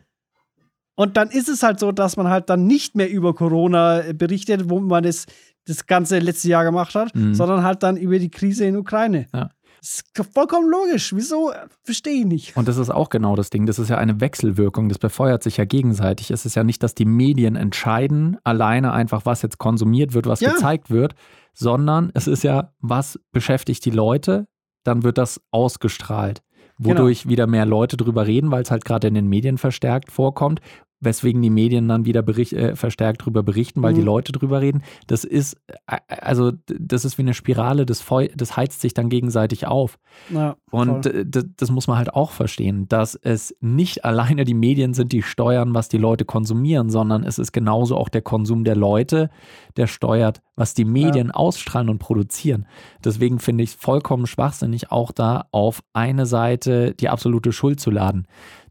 Und 0.94 1.16
dann 1.16 1.30
ist 1.30 1.48
es 1.48 1.62
halt 1.62 1.80
so, 1.80 1.90
dass 1.90 2.16
man 2.16 2.28
halt 2.28 2.50
dann 2.50 2.66
nicht 2.66 2.94
mehr 2.94 3.10
über 3.10 3.34
Corona 3.34 4.00
äh, 4.04 4.14
berichtet, 4.14 4.68
wo 4.68 4.78
man 4.80 5.02
das, 5.04 5.26
das 5.66 5.86
ganze 5.86 6.18
letzte 6.18 6.48
Jahr 6.48 6.64
gemacht 6.64 6.94
hat, 6.94 7.14
Mhm. 7.14 7.34
sondern 7.34 7.62
halt 7.64 7.82
dann 7.82 7.96
über 7.96 8.18
die 8.18 8.30
Krise 8.30 8.64
in 8.66 8.76
Ukraine. 8.76 9.26
Ja. 9.32 9.50
Das 9.82 9.94
ist 9.96 10.32
vollkommen 10.32 10.70
logisch. 10.70 11.12
Wieso? 11.12 11.52
Verstehe 11.82 12.20
ich 12.20 12.24
nicht. 12.24 12.56
Und 12.56 12.68
das 12.68 12.76
ist 12.76 12.88
auch 12.90 13.08
genau 13.08 13.34
das 13.34 13.50
Ding. 13.50 13.66
Das 13.66 13.80
ist 13.80 13.88
ja 13.88 13.98
eine 13.98 14.20
Wechselwirkung. 14.20 14.88
Das 14.88 14.98
befeuert 14.98 15.42
sich 15.42 15.56
ja 15.56 15.64
gegenseitig. 15.64 16.30
Es 16.30 16.46
ist 16.46 16.54
ja 16.54 16.62
nicht, 16.62 16.84
dass 16.84 16.94
die 16.94 17.04
Medien 17.04 17.56
entscheiden, 17.56 18.36
alleine 18.44 18.92
einfach, 18.92 19.26
was 19.26 19.42
jetzt 19.42 19.58
konsumiert 19.58 20.14
wird, 20.14 20.26
was 20.26 20.38
Ja. 20.38 20.52
gezeigt 20.52 20.90
wird, 20.90 21.16
sondern 21.52 22.12
es 22.14 22.28
ist 22.28 22.44
ja, 22.44 22.72
was 22.78 23.18
beschäftigt 23.32 23.84
die 23.84 23.90
Leute, 23.90 24.46
dann 24.84 25.02
wird 25.02 25.18
das 25.18 25.40
ausgestrahlt. 25.50 26.42
Genau. 26.78 27.00
Wodurch 27.00 27.28
wieder 27.28 27.48
mehr 27.48 27.66
Leute 27.66 27.96
drüber 27.96 28.26
reden, 28.28 28.52
weil 28.52 28.62
es 28.62 28.70
halt 28.70 28.84
gerade 28.84 29.08
in 29.08 29.14
den 29.14 29.26
Medien 29.28 29.58
verstärkt 29.58 30.12
vorkommt. 30.12 30.60
Weswegen 31.02 31.42
die 31.42 31.50
Medien 31.50 31.88
dann 31.88 32.06
wieder 32.06 32.22
bericht, 32.22 32.52
äh, 32.54 32.76
verstärkt 32.76 33.24
drüber 33.24 33.42
berichten, 33.42 33.82
weil 33.82 33.92
Mhm. 33.92 33.96
die 33.96 34.02
Leute 34.02 34.32
drüber 34.32 34.60
reden. 34.60 34.82
Das 35.08 35.24
ist, 35.24 35.56
äh, 35.86 35.98
also 36.08 36.52
das 36.66 37.04
ist 37.04 37.18
wie 37.18 37.22
eine 37.22 37.34
Spirale, 37.34 37.84
das, 37.84 38.00
Feu 38.00 38.28
das 38.34 38.56
heizt 38.56 38.80
sich 38.80 38.94
dann 38.94 39.08
gegenseitig 39.08 39.66
auf. 39.66 39.98
Ja, 40.30 40.56
Und 40.70 41.10
das, 41.26 41.70
muss 41.70 41.88
man 41.88 41.98
halt 41.98 42.14
auch 42.14 42.30
verstehen, 42.30 42.88
dass 42.88 43.14
es 43.16 43.54
nicht 43.60 44.04
alleine 44.04 44.44
die 44.44 44.54
Medien 44.54 44.94
sind, 44.94 45.12
die 45.12 45.22
steuern, 45.22 45.74
was 45.74 45.88
die 45.88 45.98
Leute 45.98 46.24
konsumieren, 46.24 46.88
sondern 46.88 47.24
es 47.24 47.38
ist 47.38 47.52
genauso 47.52 47.96
auch 47.96 48.08
der 48.08 48.22
Konsum 48.22 48.64
der 48.64 48.76
Leute, 48.76 49.28
der 49.76 49.86
steuert, 49.88 50.40
was 50.54 50.74
die 50.74 50.84
Medien 50.84 51.30
ausstrahlen 51.30 51.88
und 51.88 51.98
produzieren. 51.98 52.66
Deswegen 53.04 53.38
finde 53.40 53.64
ich 53.64 53.70
es 53.70 53.76
vollkommen 53.76 54.26
schwachsinnig, 54.26 54.92
auch 54.92 55.10
da 55.10 55.46
auf 55.50 55.82
eine 55.92 56.26
Seite 56.26 56.94
die 56.94 57.08
absolute 57.08 57.52
Schuld 57.52 57.80
zu 57.80 57.90
laden. 57.90 58.26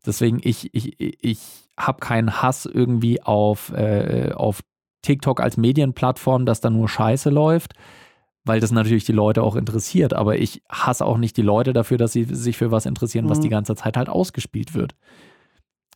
Deswegen, 0.05 0.39
ich, 0.41 0.73
ich, 0.73 0.95
ich 0.99 1.60
habe 1.79 1.99
keinen 1.99 2.41
Hass 2.41 2.65
irgendwie 2.65 3.21
auf, 3.23 3.71
äh, 3.73 4.31
auf 4.33 4.61
TikTok 5.01 5.39
als 5.41 5.57
Medienplattform, 5.57 6.45
dass 6.45 6.61
da 6.61 6.69
nur 6.69 6.87
Scheiße 6.89 7.29
läuft 7.29 7.73
weil 8.43 8.59
das 8.59 8.71
natürlich 8.71 9.05
die 9.05 9.11
Leute 9.11 9.43
auch 9.43 9.55
interessiert. 9.55 10.15
Aber 10.15 10.35
ich 10.39 10.63
hasse 10.67 11.05
auch 11.05 11.19
nicht 11.19 11.37
die 11.37 11.43
Leute 11.43 11.73
dafür, 11.73 11.97
dass 11.99 12.11
sie 12.11 12.23
sich 12.23 12.57
für 12.57 12.71
was 12.71 12.87
interessieren, 12.87 13.29
was 13.29 13.37
Mhm. 13.37 13.43
die 13.43 13.49
ganze 13.49 13.75
Zeit 13.75 13.95
halt 13.95 14.09
ausgespielt 14.09 14.73
wird. 14.73 14.95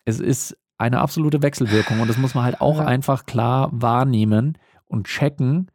Es 0.05 0.19
ist 0.19 0.55
eine 0.77 0.99
absolute 1.01 1.41
Wechselwirkung 1.41 1.99
und 2.01 2.07
das 2.07 2.19
muss 2.19 2.35
man 2.35 2.43
halt 2.43 2.61
auch 2.61 2.77
Ja. 2.77 2.85
einfach 2.85 3.25
klar 3.25 3.69
wahrnehmen 3.71 4.59
und 4.85 5.07
checken, 5.07 5.71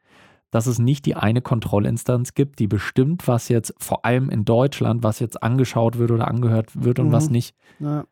dass 0.52 0.68
es 0.68 0.78
nicht 0.78 1.06
die 1.06 1.16
eine 1.16 1.40
Kontrollinstanz 1.42 2.34
gibt, 2.34 2.60
die 2.60 2.68
bestimmt, 2.68 3.26
was 3.26 3.48
jetzt 3.48 3.74
vor 3.78 4.04
allem 4.04 4.30
in 4.30 4.44
Deutschland, 4.44 5.02
was 5.02 5.18
jetzt 5.18 5.42
angeschaut 5.42 5.98
wird 5.98 6.12
oder 6.12 6.28
angehört 6.28 6.84
wird 6.84 7.00
und 7.00 7.10
was 7.10 7.26
Mhm. 7.26 7.32
nicht. 7.32 7.56
ja. 7.80 8.04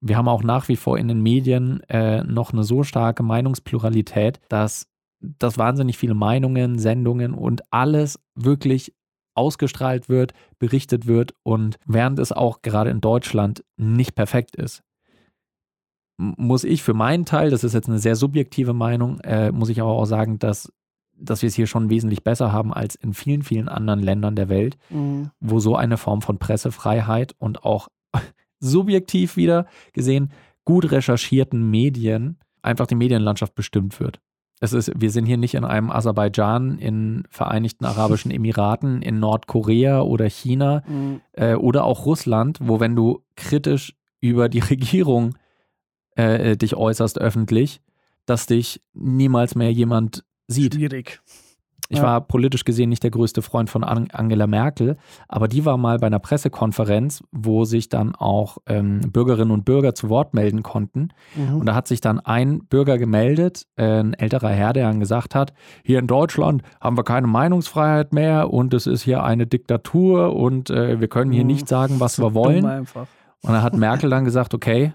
Wir 0.00 0.16
haben 0.16 0.28
auch 0.28 0.42
nach 0.42 0.68
wie 0.68 0.76
vor 0.76 0.98
in 0.98 1.08
den 1.08 1.22
Medien 1.22 1.80
äh, 1.88 2.22
noch 2.22 2.52
eine 2.52 2.62
so 2.64 2.82
starke 2.84 3.22
Meinungspluralität, 3.22 4.40
dass, 4.48 4.86
dass 5.20 5.58
wahnsinnig 5.58 5.98
viele 5.98 6.14
Meinungen, 6.14 6.78
Sendungen 6.78 7.34
und 7.34 7.62
alles 7.72 8.20
wirklich 8.34 8.94
ausgestrahlt 9.34 10.08
wird, 10.08 10.32
berichtet 10.58 11.06
wird 11.06 11.32
und 11.44 11.78
während 11.86 12.18
es 12.18 12.32
auch 12.32 12.62
gerade 12.62 12.90
in 12.90 13.00
Deutschland 13.00 13.64
nicht 13.76 14.14
perfekt 14.14 14.56
ist, 14.56 14.82
muss 16.18 16.64
ich 16.64 16.82
für 16.82 16.94
meinen 16.94 17.24
Teil, 17.24 17.50
das 17.50 17.62
ist 17.62 17.74
jetzt 17.74 17.88
eine 17.88 18.00
sehr 18.00 18.16
subjektive 18.16 18.72
Meinung, 18.72 19.20
äh, 19.20 19.52
muss 19.52 19.68
ich 19.68 19.80
aber 19.80 19.90
auch 19.90 20.06
sagen, 20.06 20.40
dass, 20.40 20.72
dass 21.16 21.42
wir 21.42 21.46
es 21.48 21.54
hier 21.54 21.68
schon 21.68 21.90
wesentlich 21.90 22.24
besser 22.24 22.52
haben 22.52 22.74
als 22.74 22.96
in 22.96 23.14
vielen, 23.14 23.42
vielen 23.42 23.68
anderen 23.68 24.00
Ländern 24.00 24.34
der 24.34 24.48
Welt 24.48 24.76
Mhm. 24.90 25.30
wo 25.38 25.60
so 25.60 25.76
eine 25.76 25.96
Form 25.96 26.20
von 26.22 26.38
Pressefreiheit 26.38 27.34
und 27.38 27.64
auch 27.64 27.88
subjektiv 28.60 29.36
wieder 29.36 29.66
gesehen 29.92 30.30
gut 30.64 30.90
recherchierten 30.90 31.70
Medien 31.70 32.38
einfach 32.62 32.86
die 32.86 32.94
Medienlandschaft 32.94 33.54
bestimmt 33.54 33.98
wird. 34.00 34.20
Es 34.60 34.72
ist, 34.72 34.90
wir 34.96 35.10
sind 35.10 35.24
hier 35.26 35.36
nicht 35.36 35.54
in 35.54 35.64
einem 35.64 35.88
Aserbaidschan, 35.90 36.78
in 36.78 37.22
Vereinigten 37.30 37.84
Arabischen 37.84 38.30
Emiraten, 38.32 39.00
in 39.02 39.20
Nordkorea 39.20 40.00
oder 40.02 40.28
China 40.28 40.82
Mhm. 40.86 41.20
äh, 41.32 41.54
oder 41.54 41.84
auch 41.84 42.04
Russland, 42.06 42.58
wo 42.60 42.80
wenn 42.80 42.96
du 42.96 43.22
kritisch 43.36 43.94
über 44.20 44.48
die 44.48 44.58
Regierung 44.70 45.36
äh, 46.16 46.56
dich 46.56 46.74
äußerst 46.74 47.20
öffentlich, 47.20 47.80
dass 48.26 48.46
dich 48.46 48.82
niemals 48.92 49.54
mehr 49.54 49.72
jemand 49.72 50.24
sieht. 50.48 50.74
Schwierig. 50.74 51.20
Ich 51.90 51.98
Ja. 51.98 52.04
war 52.04 52.20
politisch 52.20 52.64
gesehen 52.64 52.90
nicht 52.90 53.02
der 53.02 53.10
größte 53.10 53.40
Freund 53.40 53.70
von 53.70 53.82
An- 53.82 54.08
Angela 54.12 54.46
Merkel, 54.46 54.96
aber 55.26 55.48
die 55.48 55.64
war 55.64 55.78
mal 55.78 55.98
bei 55.98 56.06
einer 56.06 56.18
Pressekonferenz, 56.18 57.22
wo 57.32 57.64
sich 57.64 57.88
dann 57.88 58.14
auch 58.14 58.58
ähm, 58.66 59.00
Bürgerinnen 59.10 59.50
und 59.50 59.64
Bürger 59.64 59.94
zu 59.94 60.08
Wort 60.10 60.34
melden 60.34 60.62
konnten. 60.62 61.08
Mhm. 61.34 61.60
Und 61.60 61.66
da 61.66 61.74
hat 61.74 61.88
sich 61.88 62.00
dann 62.02 62.20
ein 62.20 62.60
Bürger 62.66 62.98
gemeldet, 62.98 63.66
äh, 63.76 64.00
ein 64.00 64.12
älterer 64.14 64.50
Herr, 64.50 64.72
der 64.74 64.86
dann 64.86 65.00
gesagt 65.00 65.34
hat, 65.34 65.54
hier 65.82 65.98
in 65.98 66.06
Deutschland 66.06 66.62
haben 66.80 66.96
wir 66.98 67.04
keine 67.04 67.26
Meinungsfreiheit 67.26 68.12
mehr 68.12 68.52
und 68.52 68.74
es 68.74 68.86
ist 68.86 69.02
hier 69.02 69.22
eine 69.24 69.46
Diktatur 69.46 70.36
und 70.36 70.68
äh, 70.70 71.00
wir 71.00 71.08
können 71.08 71.32
hier 71.32 71.42
Mhm. 71.44 71.48
nicht 71.48 71.68
sagen, 71.68 72.00
was 72.00 72.18
wir 72.18 72.34
wollen. 72.34 72.64
Und 72.66 73.52
dann 73.52 73.62
hat 73.62 73.74
Merkel 73.76 74.10
dann 74.10 74.24
gesagt, 74.24 74.52
okay, 74.52 74.92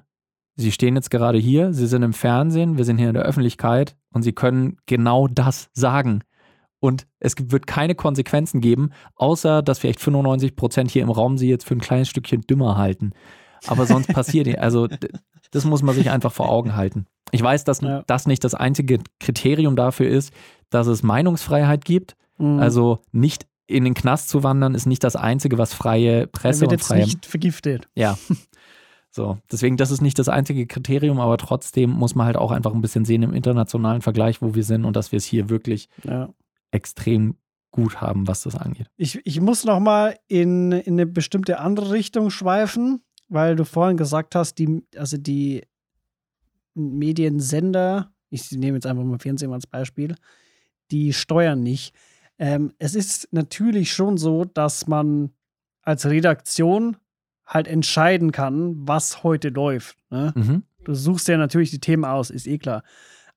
Sie 0.55 0.71
stehen 0.71 0.93
jetzt 0.95 1.09
gerade 1.09 1.39
hier, 1.39 1.73
Sie 1.73 1.87
sind 1.87 2.03
im 2.03 2.13
Fernsehen, 2.13 2.77
wir 2.77 2.85
sind 2.85 2.99
hier 2.99 3.07
in 3.07 3.15
der 3.15 3.23
Öffentlichkeit 3.23 3.95
und 4.13 4.21
Sie 4.21 4.33
können 4.33 4.77
genau 4.85 5.27
das 5.27 5.69
sagen. 5.73 6.19
Und 6.83 7.07
es 7.21 7.35
wird 7.39 7.65
keine 7.65 7.95
Konsequenzen 7.95 8.59
geben, 8.59 8.89
außer 9.15 9.61
dass 9.61 9.79
vielleicht 9.79 10.01
95 10.01 10.57
Prozent 10.57 10.91
hier 10.91 11.01
im 11.03 11.11
Raum 11.11 11.37
Sie 11.37 11.47
jetzt 11.47 11.65
für 11.65 11.75
ein 11.75 11.79
kleines 11.79 12.09
Stückchen 12.09 12.41
dümmer 12.41 12.75
halten. 12.77 13.11
Aber 13.67 13.85
sonst 13.85 14.07
passiert 14.13 14.47
nicht. 14.47 14.59
Also 14.59 14.89
das 15.51 15.63
muss 15.63 15.81
man 15.81 15.95
sich 15.95 16.09
einfach 16.09 16.33
vor 16.33 16.49
Augen 16.49 16.75
halten. 16.75 17.05
Ich 17.31 17.41
weiß, 17.41 17.63
dass 17.63 17.79
Ja. 17.79 18.03
das 18.07 18.27
nicht 18.27 18.43
das 18.43 18.53
einzige 18.53 18.99
Kriterium 19.21 19.77
dafür 19.77 20.09
ist, 20.09 20.33
dass 20.71 20.87
es 20.87 21.03
Meinungsfreiheit 21.03 21.85
gibt. 21.85 22.17
Mhm. 22.37 22.59
Also 22.59 22.99
nicht 23.13 23.47
in 23.65 23.85
den 23.85 23.93
Knast 23.93 24.27
zu 24.27 24.43
wandern, 24.43 24.75
ist 24.75 24.85
nicht 24.85 25.05
das 25.05 25.15
Einzige, 25.15 25.57
was 25.57 25.73
freie 25.73 26.23
er 26.23 26.27
Presse 26.27 26.61
wird 26.61 26.71
und 26.73 26.77
jetzt 26.79 26.87
freie 26.87 27.05
nicht 27.05 27.25
vergiftet. 27.25 27.87
ja. 27.95 28.17
So, 29.15 29.37
deswegen, 29.51 29.77
das 29.77 29.91
ist 29.91 30.01
nicht 30.01 30.17
das 30.17 30.27
einzige 30.27 30.65
Kriterium, 30.65 31.19
aber 31.19 31.37
trotzdem 31.37 31.91
muss 31.91 32.15
man 32.15 32.25
halt 32.25 32.35
auch 32.35 32.49
einfach 32.49 32.73
ein 32.73 32.81
bisschen 32.81 33.05
sehen 33.05 33.21
im 33.21 33.31
internationalen 33.31 34.01
Vergleich, 34.01 34.41
wo 34.41 34.55
wir 34.55 34.63
sind 34.63 34.85
und 34.85 34.95
dass 34.95 35.11
wir 35.11 35.17
es 35.17 35.25
hier 35.25 35.49
wirklich 35.51 35.87
Ja. 36.03 36.29
Extrem 36.73 37.37
gut 37.71 38.01
haben, 38.01 38.27
was 38.27 38.43
das 38.43 38.55
angeht. 38.55 38.87
Ich, 38.97 39.19
ich 39.25 39.41
muss 39.41 39.65
noch 39.65 39.79
mal 39.79 40.17
in, 40.27 40.71
in 40.71 40.93
eine 40.93 41.05
bestimmte 41.05 41.59
andere 41.59 41.91
Richtung 41.91 42.29
schweifen, 42.29 43.01
weil 43.29 43.55
du 43.55 43.65
vorhin 43.65 43.97
gesagt 43.97 44.35
hast, 44.35 44.55
die, 44.55 44.83
also 44.95 45.17
die 45.17 45.63
Mediensender, 46.75 48.11
ich 48.29 48.51
nehme 48.51 48.77
jetzt 48.77 48.85
einfach 48.85 49.03
mal 49.03 49.19
Fernsehen 49.19 49.53
als 49.53 49.67
Beispiel, 49.67 50.15
die 50.91 51.13
steuern 51.13 51.63
nicht. 51.63 51.95
Ähm, 52.37 52.73
es 52.77 52.95
ist 52.95 53.27
natürlich 53.31 53.93
schon 53.93 54.17
so, 54.17 54.45
dass 54.45 54.87
man 54.87 55.31
als 55.81 56.05
Redaktion 56.05 56.97
halt 57.45 57.67
entscheiden 57.67 58.31
kann, 58.31 58.87
was 58.87 59.23
heute 59.23 59.49
läuft. 59.49 59.97
Ne? 60.09 60.31
Mhm. 60.35 60.63
Du 60.83 60.93
suchst 60.93 61.27
ja 61.27 61.37
natürlich 61.37 61.71
die 61.71 61.79
Themen 61.79 62.05
aus, 62.05 62.29
ist 62.29 62.47
eh 62.47 62.57
klar. 62.57 62.83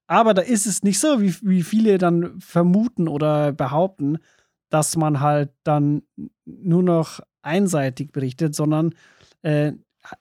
Aber 0.07 0.33
da 0.33 0.41
ist 0.41 0.65
es 0.65 0.83
nicht 0.83 0.99
so, 0.99 1.21
wie, 1.21 1.33
wie 1.41 1.63
viele 1.63 1.97
dann 1.97 2.39
vermuten 2.39 3.07
oder 3.07 3.51
behaupten, 3.51 4.17
dass 4.69 4.95
man 4.97 5.19
halt 5.19 5.49
dann 5.63 6.01
nur 6.45 6.83
noch 6.83 7.19
einseitig 7.41 8.11
berichtet, 8.11 8.55
sondern 8.55 8.93
äh, 9.41 9.73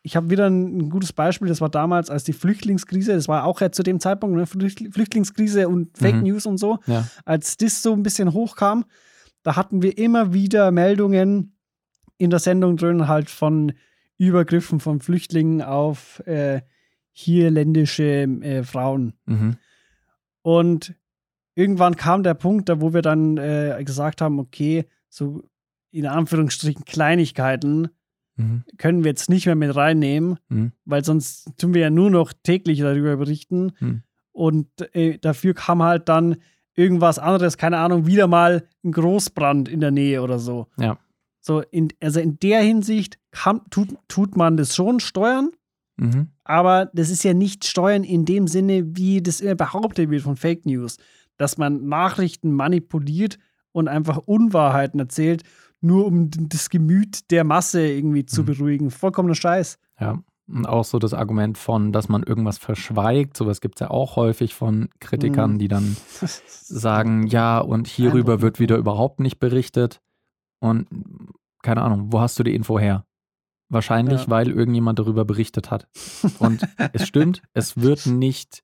ich 0.03 0.17
habe 0.17 0.31
wieder 0.31 0.47
ein, 0.51 0.79
ein 0.79 0.91
gutes 0.91 1.13
Beispiel, 1.13 1.47
das 1.49 1.61
war 1.61 1.69
damals, 1.69 2.11
als 2.11 2.25
die 2.25 2.33
Flüchtlingskrise, 2.33 3.13
das 3.15 3.29
war 3.29 3.45
auch 3.45 3.61
ja 3.61 3.71
zu 3.71 3.85
dem 3.85 4.01
Zeitpunkt, 4.01 4.37
ne, 4.37 4.47
Flücht- 4.47 4.93
Flüchtlingskrise 4.93 5.69
und 5.69 5.97
Fake 5.97 6.17
Mhm. 6.17 6.23
News 6.25 6.47
und 6.47 6.59
so, 6.59 6.79
Ja. 6.87 7.07
als 7.25 7.57
das 7.57 7.83
so 7.83 7.93
ein 7.93 8.03
bisschen 8.03 8.33
hochkam, 8.33 8.85
da 9.45 9.55
hatten 9.55 9.83
wir 9.83 9.97
immer 9.97 10.33
wieder 10.33 10.73
Meldungen 10.73 11.57
in 12.19 12.31
der 12.31 12.41
Sendung 12.41 12.77
drin, 12.77 13.07
halt 13.07 13.31
von 13.31 13.73
Übergriffen 14.19 14.81
von 14.81 15.01
Flüchtlingen 15.01 15.63
auf 15.63 16.21
äh, 16.27 16.63
hierländische 17.13 18.05
äh, 18.43 18.63
Frauen. 18.63 19.13
Mhm. 19.27 19.57
Und 20.47 20.95
irgendwann 21.57 21.97
kam 21.97 22.23
der 22.23 22.35
Punkt, 22.35 22.69
da 22.69 22.81
wo 22.81 22.95
wir 22.95 23.03
dann 23.03 23.37
äh, 23.37 23.83
gesagt 23.85 24.21
haben, 24.21 24.39
okay, 24.39 24.85
so 25.09 25.43
in 25.91 26.07
Anführungsstrichen 26.07 26.85
Kleinigkeiten 26.85 27.89
Mhm. 28.39 28.65
können 28.77 29.03
wir 29.03 29.11
jetzt 29.13 29.31
nicht 29.31 29.47
mehr 29.47 29.55
mit 29.55 29.75
reinnehmen, 29.75 30.39
Mhm. 30.51 30.73
weil 30.85 31.03
sonst 31.03 31.51
tun 31.57 31.73
wir 31.73 31.81
ja 31.81 31.89
nur 31.91 32.11
noch 32.11 32.35
täglich 32.43 32.81
darüber 32.81 33.17
berichten. 33.17 33.73
Mhm. 33.81 34.03
Und 34.31 34.69
äh, 34.95 35.17
dafür 35.19 35.55
kam 35.55 35.83
halt 35.83 36.11
dann 36.11 36.37
irgendwas 36.75 37.19
anderes, 37.19 37.57
keine 37.57 37.79
Ahnung, 37.79 38.07
wieder 38.07 38.27
mal 38.27 38.69
ein 38.85 38.93
Großbrand 38.93 39.71
in 39.71 39.81
der 39.81 39.91
Nähe 39.91 40.23
oder 40.23 40.39
so. 40.39 40.67
Ja. 40.79 40.99
So, 41.41 41.63
in, 41.63 41.89
also 42.03 42.21
in 42.21 42.39
der 42.39 42.61
Hinsicht 42.61 43.19
kann, 43.31 43.63
tut, 43.71 43.97
tut 44.07 44.37
man 44.37 44.59
das 44.59 44.77
schon 44.77 45.01
steuern, 45.01 45.51
Mhm. 45.99 46.29
aber 46.45 46.91
das 46.93 47.09
ist 47.11 47.25
ja 47.25 47.33
nicht 47.35 47.65
steuern 47.67 48.05
in 48.05 48.25
dem 48.27 48.47
Sinne, 48.49 48.85
wie 48.97 49.23
das 49.23 49.41
immer 49.41 49.55
behauptet 49.55 50.11
wird 50.11 50.23
von 50.23 50.37
Fake 50.37 50.67
News, 50.67 50.99
dass 51.39 51.57
man 51.59 51.87
Nachrichten 51.89 52.53
manipuliert 52.53 53.39
und 53.73 53.89
einfach 53.89 54.19
Unwahrheiten 54.19 55.01
erzählt, 55.01 55.43
nur 55.81 56.07
um 56.07 56.31
das 56.49 56.69
Gemüt 56.71 57.31
der 57.31 57.45
Masse 57.45 57.87
irgendwie 57.87 58.27
zu 58.27 58.43
Mhm. 58.43 58.47
beruhigen. 58.47 58.91
Vollkommener 58.91 59.35
Scheiß. 59.35 59.79
Ja. 60.01 60.23
Und 60.49 60.65
auch 60.67 60.85
so 60.85 60.99
das 60.99 61.13
Argument 61.13 61.59
von, 61.59 61.93
dass 61.93 62.09
man 62.09 62.23
irgendwas 62.23 62.57
verschweigt, 62.59 63.37
sowas 63.37 63.61
gibt 63.61 63.77
es 63.77 63.81
ja 63.81 63.91
auch 63.91 64.17
häufig 64.17 64.55
von 64.55 64.89
Kritikern, 65.01 65.55
Mhm. 65.55 65.59
die 65.59 65.69
dann 65.69 65.97
sagen, 66.47 67.27
ja, 67.27 67.59
und 67.59 67.87
hierüber 67.89 68.41
wird 68.43 68.61
wieder 68.61 68.77
überhaupt 68.77 69.21
nicht 69.21 69.39
berichtet. 69.39 70.01
Und 70.61 70.87
keine 71.63 71.83
Ahnung, 71.83 72.13
wo 72.13 72.21
hast 72.21 72.39
du 72.39 72.43
die 72.43 72.55
Info 72.55 72.79
her? 72.79 73.06
Wahrscheinlich, 73.69 74.23
Ja. 74.23 74.31
weil 74.31 74.49
irgendjemand 74.51 74.99
darüber 74.99 75.25
berichtet 75.25 75.71
hat. 75.71 75.89
Und 76.39 76.63
es 76.93 77.07
stimmt, 77.07 77.43
es 77.53 77.77
wird 77.77 78.07
nicht, 78.07 78.63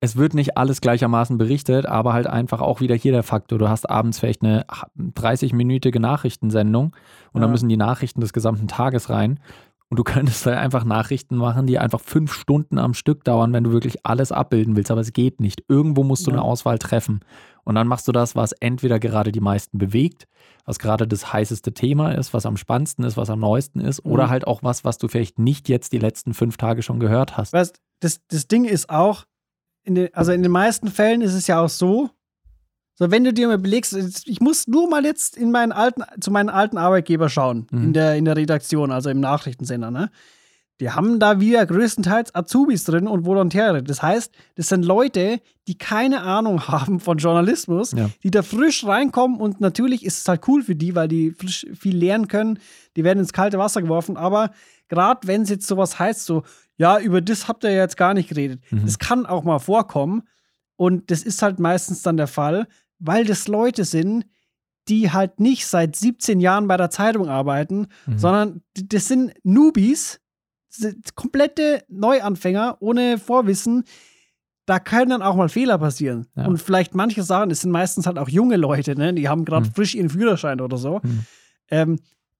es 0.00 0.16
wird 0.16 0.34
nicht 0.34 0.58
alles 0.58 0.80
gleichermaßen 0.82 1.38
berichtet, 1.38 1.86
aber 1.86 2.12
halt 2.12 2.26
einfach 2.26 2.60
auch 2.60 2.80
wieder 2.80 2.94
hier 2.94 3.12
der 3.12 3.22
Faktor. 3.22 3.58
Du 3.58 3.68
hast 3.68 3.88
abends 3.88 4.18
vielleicht 4.18 4.42
eine 4.42 4.66
30-minütige 4.98 6.00
Nachrichtensendung 6.00 6.94
und 7.32 7.40
Ja. 7.40 7.40
dann 7.42 7.50
müssen 7.50 7.68
die 7.68 7.76
Nachrichten 7.78 8.20
des 8.20 8.32
gesamten 8.32 8.68
Tages 8.68 9.08
rein. 9.10 9.40
Und 9.88 9.98
du 9.98 10.02
könntest 10.04 10.44
halt 10.46 10.56
einfach 10.58 10.84
Nachrichten 10.84 11.36
machen, 11.36 11.66
die 11.68 11.78
einfach 11.78 12.00
fünf 12.00 12.32
Stunden 12.32 12.78
am 12.78 12.92
Stück 12.92 13.22
dauern, 13.22 13.52
wenn 13.52 13.62
du 13.64 13.70
wirklich 13.70 14.04
alles 14.04 14.32
abbilden 14.32 14.74
willst. 14.74 14.90
Aber 14.90 15.00
es 15.00 15.12
geht 15.12 15.40
nicht. 15.40 15.62
Irgendwo 15.68 16.02
musst 16.02 16.26
du 16.26 16.32
Ja. 16.32 16.38
eine 16.38 16.42
Auswahl 16.44 16.78
treffen. 16.78 17.20
Und 17.62 17.76
dann 17.76 17.86
machst 17.86 18.08
du 18.08 18.12
das, 18.12 18.34
was 18.34 18.50
entweder 18.52 18.98
gerade 18.98 19.30
die 19.30 19.40
meisten 19.40 19.78
bewegt, 19.78 20.26
was 20.64 20.78
gerade 20.80 21.06
das 21.06 21.32
heißeste 21.32 21.72
Thema 21.72 22.12
ist, 22.12 22.34
was 22.34 22.46
am 22.46 22.56
spannendsten 22.56 23.04
ist, 23.04 23.16
was 23.16 23.30
am 23.30 23.38
neuesten 23.40 23.78
ist, 23.80 24.04
Mhm. 24.04 24.10
oder 24.12 24.28
halt 24.28 24.46
auch 24.46 24.64
was, 24.64 24.84
was 24.84 24.98
du 24.98 25.06
vielleicht 25.08 25.38
nicht 25.38 25.68
jetzt 25.68 25.92
die 25.92 25.98
letzten 25.98 26.34
fünf 26.34 26.56
Tage 26.56 26.82
schon 26.82 26.98
gehört 26.98 27.36
hast. 27.36 27.52
Weißt, 27.52 27.78
das, 28.00 28.20
das 28.28 28.48
Ding 28.48 28.64
ist 28.64 28.90
auch, 28.90 29.24
in 29.84 29.94
den, 29.94 30.12
also 30.14 30.32
in 30.32 30.42
den 30.42 30.50
meisten 30.52 30.88
Fällen 30.88 31.20
ist 31.20 31.34
es 31.34 31.46
ja 31.46 31.60
auch 31.60 31.68
so, 31.68 32.10
so 32.98 33.10
wenn 33.10 33.24
du 33.24 33.32
dir 33.32 33.46
mal 33.48 33.54
überlegst, 33.54 33.92
ich 34.26 34.40
muss 34.40 34.66
nur 34.66 34.88
mal 34.90 35.04
jetzt 35.04 35.36
in 35.36 35.50
meinen 35.52 35.72
alten, 35.72 36.02
zu 36.20 36.30
meinen 36.30 36.48
alten 36.48 36.78
Arbeitgeber 36.78 37.28
schauen, 37.28 37.66
Mhm. 37.70 37.84
in, 37.84 37.92
der, 37.92 38.16
in 38.16 38.24
der 38.24 38.36
Redaktion, 38.36 38.90
also 38.90 39.10
im 39.10 39.20
Nachrichtensender, 39.20 39.90
ne? 39.90 40.10
Die 40.78 40.90
haben 40.90 41.18
da 41.18 41.40
wieder 41.40 41.64
größtenteils 41.64 42.34
Azubis 42.34 42.84
drin 42.84 43.08
und 43.08 43.24
Volontäre. 43.24 43.82
Das 43.82 44.02
heißt, 44.02 44.30
das 44.56 44.68
sind 44.68 44.84
Leute, 44.84 45.40
die 45.68 45.78
keine 45.78 46.20
Ahnung 46.20 46.60
haben 46.68 47.00
von 47.00 47.16
Journalismus, 47.16 47.92
Ja. 47.92 48.10
die 48.22 48.30
da 48.30 48.42
frisch 48.42 48.84
reinkommen 48.86 49.40
und 49.40 49.58
natürlich 49.60 50.04
ist 50.04 50.18
es 50.18 50.28
halt 50.28 50.46
cool 50.48 50.62
für 50.62 50.74
die, 50.76 50.94
weil 50.94 51.08
die 51.08 51.30
frisch 51.30 51.66
viel 51.74 51.96
lernen 51.96 52.28
können. 52.28 52.58
Die 52.96 53.04
werden 53.04 53.20
ins 53.20 53.32
kalte 53.32 53.58
Wasser 53.58 53.80
geworfen, 53.80 54.18
aber 54.18 54.50
gerade 54.88 55.26
wenn 55.26 55.42
es 55.42 55.48
jetzt 55.48 55.66
sowas 55.66 55.98
heißt, 55.98 56.26
so, 56.26 56.42
ja, 56.76 56.98
über 57.00 57.22
das 57.22 57.48
habt 57.48 57.64
ihr 57.64 57.70
ja 57.70 57.80
jetzt 57.82 57.96
gar 57.96 58.12
nicht 58.12 58.28
geredet. 58.28 58.60
Mhm. 58.70 58.82
Das 58.84 58.98
kann 58.98 59.24
auch 59.24 59.44
mal 59.44 59.58
vorkommen 59.60 60.24
und 60.76 61.10
das 61.10 61.22
ist 61.22 61.40
halt 61.40 61.58
meistens 61.58 62.02
dann 62.02 62.18
der 62.18 62.26
Fall, 62.26 62.68
weil 62.98 63.24
das 63.24 63.48
Leute 63.48 63.84
sind, 63.84 64.26
die 64.88 65.10
halt 65.10 65.40
nicht 65.40 65.66
seit 65.66 65.96
17 65.96 66.38
Jahren 66.40 66.68
bei 66.68 66.76
der 66.76 66.90
Zeitung 66.90 67.28
arbeiten, 67.28 67.88
Mhm. 68.06 68.18
sondern 68.18 68.62
das 68.74 69.08
sind 69.08 69.32
Newbies, 69.42 70.20
sind 70.68 71.14
komplette 71.16 71.82
Neuanfänger 71.88 72.76
ohne 72.80 73.18
Vorwissen. 73.18 73.84
Da 74.66 74.78
können 74.78 75.10
dann 75.10 75.22
auch 75.22 75.36
mal 75.36 75.48
Fehler 75.48 75.78
passieren. 75.78 76.26
Ja. 76.36 76.46
Und 76.46 76.60
vielleicht 76.60 76.94
manche 76.94 77.22
Sachen, 77.22 77.50
es 77.50 77.60
sind 77.62 77.70
meistens 77.70 78.06
halt 78.06 78.18
auch 78.18 78.28
junge 78.28 78.56
Leute, 78.56 78.96
ne? 78.96 79.12
die 79.14 79.28
haben 79.28 79.44
gerade 79.44 79.66
Mhm. 79.68 79.72
frisch 79.74 79.94
ihren 79.94 80.10
Führerschein 80.10 80.60
oder 80.60 80.76
so. 80.76 81.00
Mhm. 81.02 81.26
Ähm, 81.68 81.98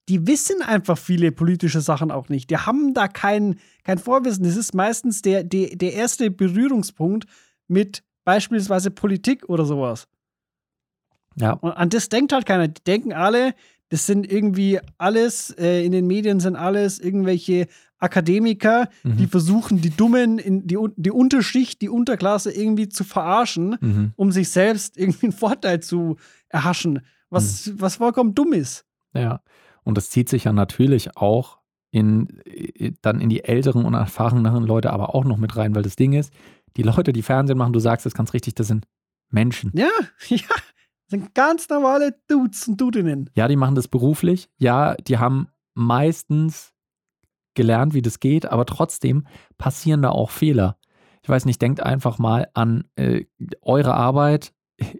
die 0.08 0.24
wissen 0.28 0.62
einfach 0.62 0.98
viele 0.98 1.32
politische 1.32 1.80
Sachen 1.80 2.12
auch 2.12 2.28
nicht. 2.28 2.50
Die 2.50 2.56
haben 2.58 2.94
da 2.94 3.08
kein, 3.08 3.58
kein 3.82 3.98
Vorwissen. 3.98 4.44
Das 4.44 4.56
ist 4.56 4.72
meistens 4.74 5.20
der, 5.22 5.42
der, 5.42 5.74
der 5.76 5.94
erste 5.94 6.30
Berührungspunkt 6.30 7.26
mit 7.66 8.04
beispielsweise 8.24 8.92
Politik 8.92 9.48
oder 9.48 9.64
sowas. 9.64 10.06
Ja. 11.38 11.52
Und 11.52 11.72
an 11.72 11.88
das 11.90 12.08
denkt 12.08 12.32
halt 12.32 12.46
keiner. 12.46 12.68
Die 12.68 12.82
denken 12.84 13.12
alle, 13.12 13.54
das 13.90 14.06
sind 14.06 14.30
irgendwie 14.30 14.80
alles, 14.98 15.50
äh, 15.58 15.84
in 15.84 15.92
den 15.92 16.06
Medien 16.06 16.40
sind 16.40 16.56
alles 16.56 16.98
irgendwelche 16.98 17.66
Akademiker, 17.98 18.88
Mhm. 19.04 19.16
die 19.16 19.26
versuchen, 19.26 19.80
die 19.80 19.90
Dummen, 19.90 20.38
in 20.38 20.66
die, 20.66 20.76
die 20.96 21.10
Unterschicht, 21.10 21.80
die 21.82 21.88
Unterklasse 21.88 22.50
irgendwie 22.52 22.88
zu 22.88 23.04
verarschen, 23.04 23.76
Mhm. 23.80 24.12
um 24.16 24.32
sich 24.32 24.50
selbst 24.50 24.96
irgendwie 24.98 25.26
einen 25.26 25.32
Vorteil 25.32 25.80
zu 25.80 26.16
erhaschen. 26.48 27.00
Was, 27.30 27.72
was 27.78 27.96
vollkommen 27.96 28.34
dumm 28.34 28.52
ist. 28.52 28.84
Ja. 29.12 29.40
Und 29.82 29.96
das 29.98 30.10
zieht 30.10 30.28
sich 30.28 30.44
ja 30.44 30.52
natürlich 30.52 31.16
auch 31.16 31.58
in, 31.90 32.28
äh, 32.44 32.92
dann 33.02 33.20
in 33.20 33.28
die 33.28 33.44
älteren 33.44 33.84
und 33.84 33.94
erfahreneren 33.94 34.64
Leute 34.64 34.90
aber 34.92 35.14
auch 35.14 35.24
noch 35.24 35.36
mit 35.38 35.56
rein, 35.56 35.74
weil 35.74 35.82
das 35.82 35.96
Ding 35.96 36.12
ist, 36.12 36.32
die 36.76 36.82
Leute, 36.82 37.12
die 37.12 37.22
Fernsehen 37.22 37.58
machen, 37.58 37.72
du 37.72 37.78
sagst 37.80 38.04
es 38.06 38.14
ganz 38.14 38.32
richtig, 38.34 38.54
das 38.54 38.68
sind 38.68 38.86
Menschen. 39.30 39.70
Ja, 39.74 39.88
ja. 40.28 40.38
Das 41.08 41.20
sind 41.20 41.34
ganz 41.34 41.68
normale 41.68 42.16
Dudes 42.28 42.66
und 42.66 42.80
Dudinnen. 42.80 43.30
Ja, 43.34 43.46
die 43.46 43.56
machen 43.56 43.76
das 43.76 43.86
beruflich. 43.86 44.48
Ja, 44.58 44.94
die 44.96 45.18
haben 45.18 45.48
meistens 45.74 46.72
gelernt, 47.54 47.94
wie 47.94 48.02
das 48.02 48.18
geht, 48.18 48.46
aber 48.46 48.66
trotzdem 48.66 49.26
passieren 49.56 50.02
da 50.02 50.10
auch 50.10 50.30
Fehler. 50.30 50.76
Ich 51.22 51.28
weiß 51.28 51.44
nicht, 51.44 51.62
denkt 51.62 51.80
einfach 51.80 52.18
mal 52.18 52.48
an 52.54 52.84
äh, 52.96 53.24
eure 53.62 53.94
Arbeit, 53.94 54.52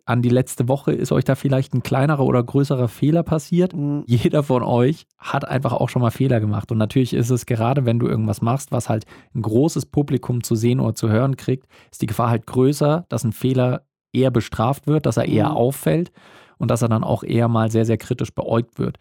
an 0.04 0.22
die 0.22 0.28
letzte 0.28 0.68
Woche. 0.68 0.92
Ist 0.92 1.12
euch 1.12 1.24
da 1.24 1.34
vielleicht 1.34 1.74
ein 1.74 1.82
kleinerer 1.82 2.24
oder 2.24 2.42
größerer 2.42 2.88
Fehler 2.88 3.22
passiert? 3.22 3.74
Mhm. 3.74 4.04
Jeder 4.06 4.42
von 4.42 4.62
euch 4.62 5.06
hat 5.18 5.46
einfach 5.46 5.72
auch 5.72 5.88
schon 5.88 6.02
mal 6.02 6.10
Fehler 6.10 6.40
gemacht. 6.40 6.72
Und 6.72 6.78
natürlich 6.78 7.14
ist 7.14 7.30
es 7.30 7.46
gerade, 7.46 7.84
wenn 7.84 7.98
du 7.98 8.06
irgendwas 8.06 8.42
machst, 8.42 8.72
was 8.72 8.88
halt 8.88 9.04
ein 9.34 9.42
großes 9.42 9.86
Publikum 9.86 10.42
zu 10.42 10.54
sehen 10.54 10.80
oder 10.80 10.94
zu 10.94 11.08
hören 11.08 11.36
kriegt, 11.36 11.66
ist 11.90 12.02
die 12.02 12.06
Gefahr 12.06 12.30
halt 12.30 12.46
größer, 12.46 13.06
dass 13.08 13.24
ein 13.24 13.32
Fehler 13.32 13.86
eher 14.12 14.30
bestraft 14.30 14.86
wird, 14.86 15.06
dass 15.06 15.16
er 15.16 15.26
eher 15.26 15.50
Mhm. 15.50 15.56
auffällt 15.56 16.12
und 16.58 16.70
dass 16.70 16.82
er 16.82 16.88
dann 16.88 17.04
auch 17.04 17.22
eher 17.22 17.48
mal 17.48 17.70
sehr, 17.70 17.84
sehr 17.84 17.98
kritisch 17.98 18.32
beäugt 18.34 18.78
wird. 18.78 18.96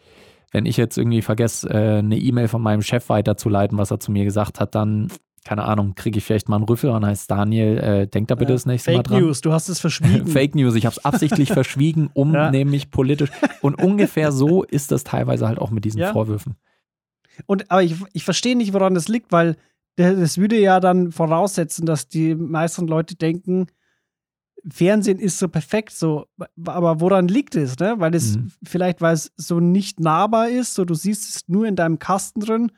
Wenn 0.52 0.66
ich 0.66 0.78
jetzt 0.78 0.98
irgendwie 0.98 1.22
vergesse, 1.22 1.70
äh, 1.70 1.98
eine 2.00 2.18
E-Mail 2.18 2.48
von 2.48 2.62
meinem 2.62 2.82
Chef 2.82 3.10
weiterzuleiten, 3.10 3.78
was 3.78 3.92
er 3.92 4.00
zu 4.00 4.12
mir 4.12 4.24
gesagt 4.24 4.60
hat, 4.60 4.74
dann, 4.76 5.10
keine 5.44 5.64
Ahnung, 5.66 5.96
kriege 5.96 6.18
ich 6.18 6.24
vielleicht 6.24 6.50
mal 6.50 6.56
einen 6.58 6.66
Rüffel 6.66 6.90
und 6.90 7.06
heißt 7.06 7.30
Daniel, 7.30 7.78
äh, 7.78 8.08
denk 8.08 8.28
da 8.30 8.36
bitte 8.36 8.52
Ja. 8.52 8.56
das 8.56 8.66
nächste 8.66 8.92
Mal 8.92 8.98
Fake 8.98 9.08
dran. 9.08 9.22
News, 9.24 9.42
du 9.42 9.52
hast 9.52 9.70
es 9.70 9.80
verschwiegen. 9.80 10.28
Fake 10.28 10.56
News, 10.56 10.76
ich 10.76 10.86
habe 10.86 10.96
es 10.98 11.04
absichtlich 11.04 11.50
verschwiegen, 11.54 12.10
um 12.14 12.34
Ja. 12.34 12.52
nämlich 12.52 12.90
politisch. 12.90 13.30
Und 13.62 13.82
ungefähr 13.82 14.32
so 14.32 14.64
ist 14.64 14.92
das 14.92 15.04
teilweise 15.04 15.48
halt 15.48 15.60
auch 15.60 15.72
mit 15.72 15.84
diesen 15.86 16.00
Ja. 16.02 16.12
Vorwürfen. 16.14 16.56
Und, 17.48 17.70
aber 17.70 17.84
ich, 17.84 17.96
ich 18.14 18.24
verstehe 18.24 18.56
nicht, 18.56 18.74
woran 18.74 18.94
das 18.96 19.08
liegt, 19.10 19.32
weil 19.32 19.58
das 19.98 20.38
würde 20.38 20.58
ja 20.60 20.80
dann 20.80 21.12
voraussetzen, 21.12 21.86
dass 21.86 22.08
die 22.08 22.34
meisten 22.36 22.88
Leute 22.88 23.16
denken, 23.16 23.68
Fernsehen 24.72 25.20
ist 25.20 25.38
so 25.40 25.48
perfekt, 25.48 25.92
so. 25.92 26.26
Aber 26.66 27.00
woran 27.00 27.28
liegt 27.28 27.56
es, 27.56 27.78
ne? 27.80 27.96
Weil 28.00 28.16
es 28.16 28.38
Mhm. 28.38 28.52
vielleicht, 28.64 29.02
weil 29.02 29.14
es 29.14 29.32
so 29.38 29.60
nicht 29.60 30.00
nahbar 30.00 30.50
ist, 30.50 30.74
so 30.74 30.86
du 30.86 30.94
siehst 30.96 31.30
es 31.36 31.48
nur 31.48 31.68
in 31.68 31.76
deinem 31.76 32.00
Kasten 32.00 32.40
drin. 32.40 32.72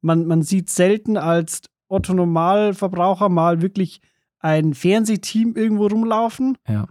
Man, 0.00 0.26
man 0.26 0.42
sieht 0.42 0.70
selten 0.70 1.16
als 1.16 1.62
Otto 1.88 2.14
Normalverbraucher 2.14 3.28
mal 3.28 3.60
wirklich 3.60 4.00
ein 4.38 4.72
Fernsehteam 4.74 5.54
irgendwo 5.56 5.86
rumlaufen. 5.88 6.56
Ja. 6.66 6.86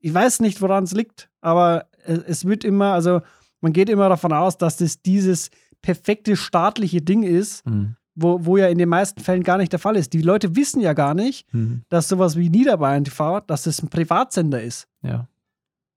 Ich 0.00 0.12
weiß 0.12 0.40
nicht, 0.40 0.60
woran 0.60 0.84
es 0.84 0.92
liegt, 0.92 1.30
aber 1.40 1.86
es, 2.04 2.18
es 2.24 2.44
wird 2.44 2.64
immer, 2.64 2.92
also 2.92 3.22
man 3.60 3.72
geht 3.72 3.88
immer 3.88 4.08
davon 4.08 4.32
aus, 4.32 4.58
dass 4.58 4.76
das 4.76 5.00
dieses 5.00 5.50
perfekte 5.80 6.36
staatliche 6.36 7.00
Ding 7.00 7.22
ist, 7.22 7.64
Mhm. 7.66 7.96
Wo, 8.14 8.44
wo 8.44 8.56
ja 8.56 8.68
in 8.68 8.78
den 8.78 8.88
meisten 8.88 9.20
Fällen 9.20 9.42
gar 9.42 9.58
nicht 9.58 9.72
der 9.72 9.78
Fall 9.80 9.96
ist. 9.96 10.12
Die 10.12 10.22
Leute 10.22 10.54
wissen 10.56 10.80
ja 10.80 10.92
gar 10.92 11.14
nicht, 11.14 11.52
Mhm. 11.54 11.82
dass 11.88 12.08
sowas 12.08 12.36
wie 12.36 12.50
Niederbayern 12.50 13.04
TV, 13.04 13.40
dass 13.40 13.64
das 13.64 13.82
ein 13.82 13.88
Privatsender 13.88 14.62
ist. 14.62 14.86
Ja. 15.02 15.28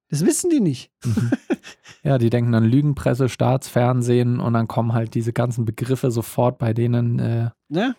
Das 0.10 0.26
wissen 0.26 0.50
die 0.50 0.60
nicht. 0.62 0.92
Mhm. 1.04 1.32
ja, 2.04 2.18
die 2.18 2.30
denken 2.30 2.54
an 2.54 2.64
Lügenpresse, 2.64 3.28
Staatsfernsehen 3.28 4.40
und 4.40 4.54
dann 4.54 4.68
kommen 4.68 4.94
halt 4.94 5.14
diese 5.16 5.34
ganzen 5.34 5.66
Begriffe 5.66 6.12
sofort 6.12 6.58
bei 6.58 6.74
denen. 6.74 7.20
Äh, 7.20 7.50
Ne? 7.70 7.96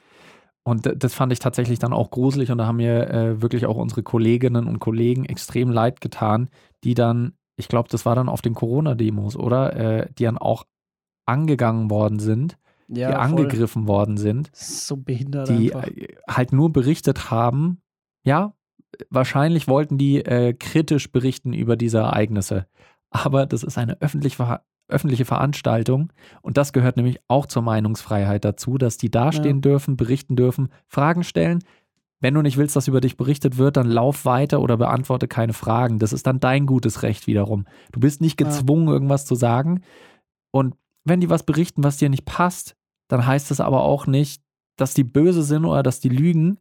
und 0.63 0.89
das 1.03 1.15
fand 1.15 1.33
ich 1.33 1.39
tatsächlich 1.41 1.79
dann 1.79 1.93
auch 1.93 2.11
gruselig 2.11 2.51
und 2.51 2.59
da 2.59 2.67
haben 2.67 2.77
mir 2.79 3.09
äh, 3.11 3.43
wirklich 3.43 3.67
auch 3.67 3.77
unsere 3.77 4.03
Kolleginnen 4.03 4.67
und 4.67 4.81
Kollegen 4.81 5.25
extrem 5.25 5.71
leid 5.71 6.01
getan, 6.01 6.49
die 6.85 6.95
dann, 6.95 7.35
ich 7.57 7.69
glaube, 7.69 7.89
das 7.89 8.05
war 8.07 8.15
dann 8.17 8.29
auf 8.29 8.43
den 8.43 8.55
Corona-Demos, 8.55 9.37
oder? 9.37 9.77
Äh, 9.77 10.09
die 10.19 10.25
dann 10.25 10.39
auch 10.39 10.65
angegangen 11.25 11.91
worden 11.91 12.19
sind, 12.19 12.57
Ja, 12.89 13.09
die 13.09 13.15
voll. 13.15 13.15
angegriffen 13.41 13.89
worden 13.89 14.17
sind. 14.17 14.51
So 14.55 14.97
behindert 14.97 15.49
die 15.49 15.75
einfach. 15.75 15.89
äh, 15.89 16.09
halt 16.29 16.53
nur 16.53 16.73
berichtet 16.73 17.31
haben, 17.31 17.81
ja, 18.23 18.55
wahrscheinlich 19.11 19.69
wollten 19.69 19.99
die 19.99 20.25
äh, 20.25 20.53
kritisch 20.55 21.11
berichten 21.11 21.53
über 21.53 21.77
diese 21.77 21.99
Ereignisse. 21.99 22.67
Aber 23.11 23.47
das 23.47 23.63
ist 23.63 23.77
eine 23.79 24.01
öffentlich, 24.01 24.37
öffentliche 24.89 25.25
Veranstaltung 25.25 26.13
und 26.43 26.57
das 26.57 26.73
gehört 26.73 26.97
nämlich 26.97 27.19
auch 27.29 27.47
zur 27.47 27.63
Meinungsfreiheit 27.63 28.45
dazu, 28.45 28.79
dass 28.79 28.97
die 28.99 29.11
dastehen 29.11 29.61
dürfen, 29.61 29.97
berichten 29.97 30.37
dürfen, 30.37 30.69
Fragen 30.89 31.25
stellen. 31.25 31.63
Wenn 32.21 32.33
du 32.35 32.41
nicht 32.41 32.57
willst, 32.57 32.75
dass 32.77 32.89
über 32.89 33.01
dich 33.03 33.17
berichtet 33.19 33.59
wird, 33.59 33.77
dann 33.77 33.87
lauf 33.89 34.25
weiter 34.25 34.61
oder 34.61 34.77
beantworte 34.79 35.29
keine 35.29 35.53
Fragen. 35.53 35.99
Das 35.99 36.13
ist 36.15 36.27
dann 36.27 36.41
dein 36.41 36.65
gutes 36.67 37.03
Recht 37.03 37.27
wiederum. 37.27 37.67
Du 37.93 38.01
bist 38.01 38.21
nicht 38.23 38.41
Ja. 38.41 38.47
gezwungen, 38.47 38.89
irgendwas 38.89 39.27
zu 39.27 39.35
sagen. 39.35 39.83
Und 40.51 40.75
wenn 41.07 41.21
die 41.21 41.31
was 41.31 41.45
berichten, 41.45 41.85
was 41.85 41.97
dir 41.97 42.09
nicht 42.09 42.25
passt, 42.25 42.77
dann 43.09 43.27
heißt 43.27 43.51
es 43.51 43.61
aber 43.61 43.83
auch 43.83 44.07
nicht, 44.07 44.43
dass 44.77 44.93
die 44.93 45.05
böse 45.05 45.43
sind 45.43 45.65
oder 45.65 45.83
dass 45.83 46.01
die 46.01 46.09
lügen. 46.09 46.59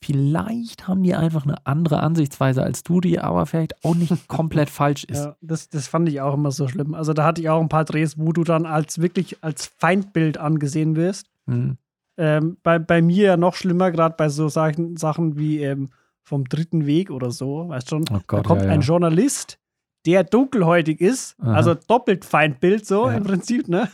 Vielleicht 0.00 0.86
haben 0.86 1.02
die 1.02 1.14
einfach 1.14 1.44
eine 1.44 1.66
andere 1.66 2.00
Ansichtsweise 2.00 2.62
als 2.62 2.84
du, 2.84 3.00
die 3.00 3.18
aber 3.18 3.46
vielleicht 3.46 3.84
auch 3.84 3.96
nicht 3.96 4.12
komplett 4.28 4.70
falsch 4.70 5.04
ist. 5.04 5.24
Ja, 5.24 5.36
das, 5.40 5.68
das 5.68 5.88
fand 5.88 6.08
ich 6.08 6.20
auch 6.20 6.34
immer 6.34 6.52
so 6.52 6.68
schlimm. 6.68 6.94
Also 6.94 7.14
da 7.14 7.24
hatte 7.24 7.40
ich 7.40 7.48
auch 7.48 7.60
ein 7.60 7.68
paar 7.68 7.84
Drehs, 7.84 8.16
wo 8.16 8.32
du 8.32 8.44
dann 8.44 8.64
als 8.64 9.00
wirklich 9.00 9.42
als 9.42 9.66
Feindbild 9.78 10.38
angesehen 10.38 10.94
wirst. 10.94 11.26
Hm. 11.46 11.78
Ähm, 12.16 12.58
bei, 12.62 12.78
bei 12.78 13.02
mir 13.02 13.24
ja 13.24 13.36
noch 13.36 13.54
schlimmer, 13.54 13.90
gerade 13.90 14.14
bei 14.16 14.28
so 14.28 14.48
Sachen, 14.48 14.96
Sachen 14.96 15.36
wie 15.36 15.62
ähm, 15.62 15.88
vom 16.22 16.44
dritten 16.44 16.86
Weg 16.86 17.10
oder 17.10 17.30
so, 17.30 17.68
weißt 17.68 17.90
schon. 17.90 18.02
Oh 18.02 18.14
da 18.14 18.20
Gott, 18.26 18.44
kommt 18.44 18.60
ja, 18.60 18.68
ja. 18.68 18.72
ein 18.74 18.82
Journalist, 18.82 19.58
der 20.06 20.24
dunkelhäutig 20.24 21.00
ist, 21.00 21.36
Aha. 21.40 21.54
also 21.54 21.74
doppelt 21.74 22.24
Feindbild, 22.24 22.86
so 22.86 23.08
Ja. 23.08 23.16
im 23.16 23.24
Prinzip, 23.24 23.68
ne? 23.68 23.88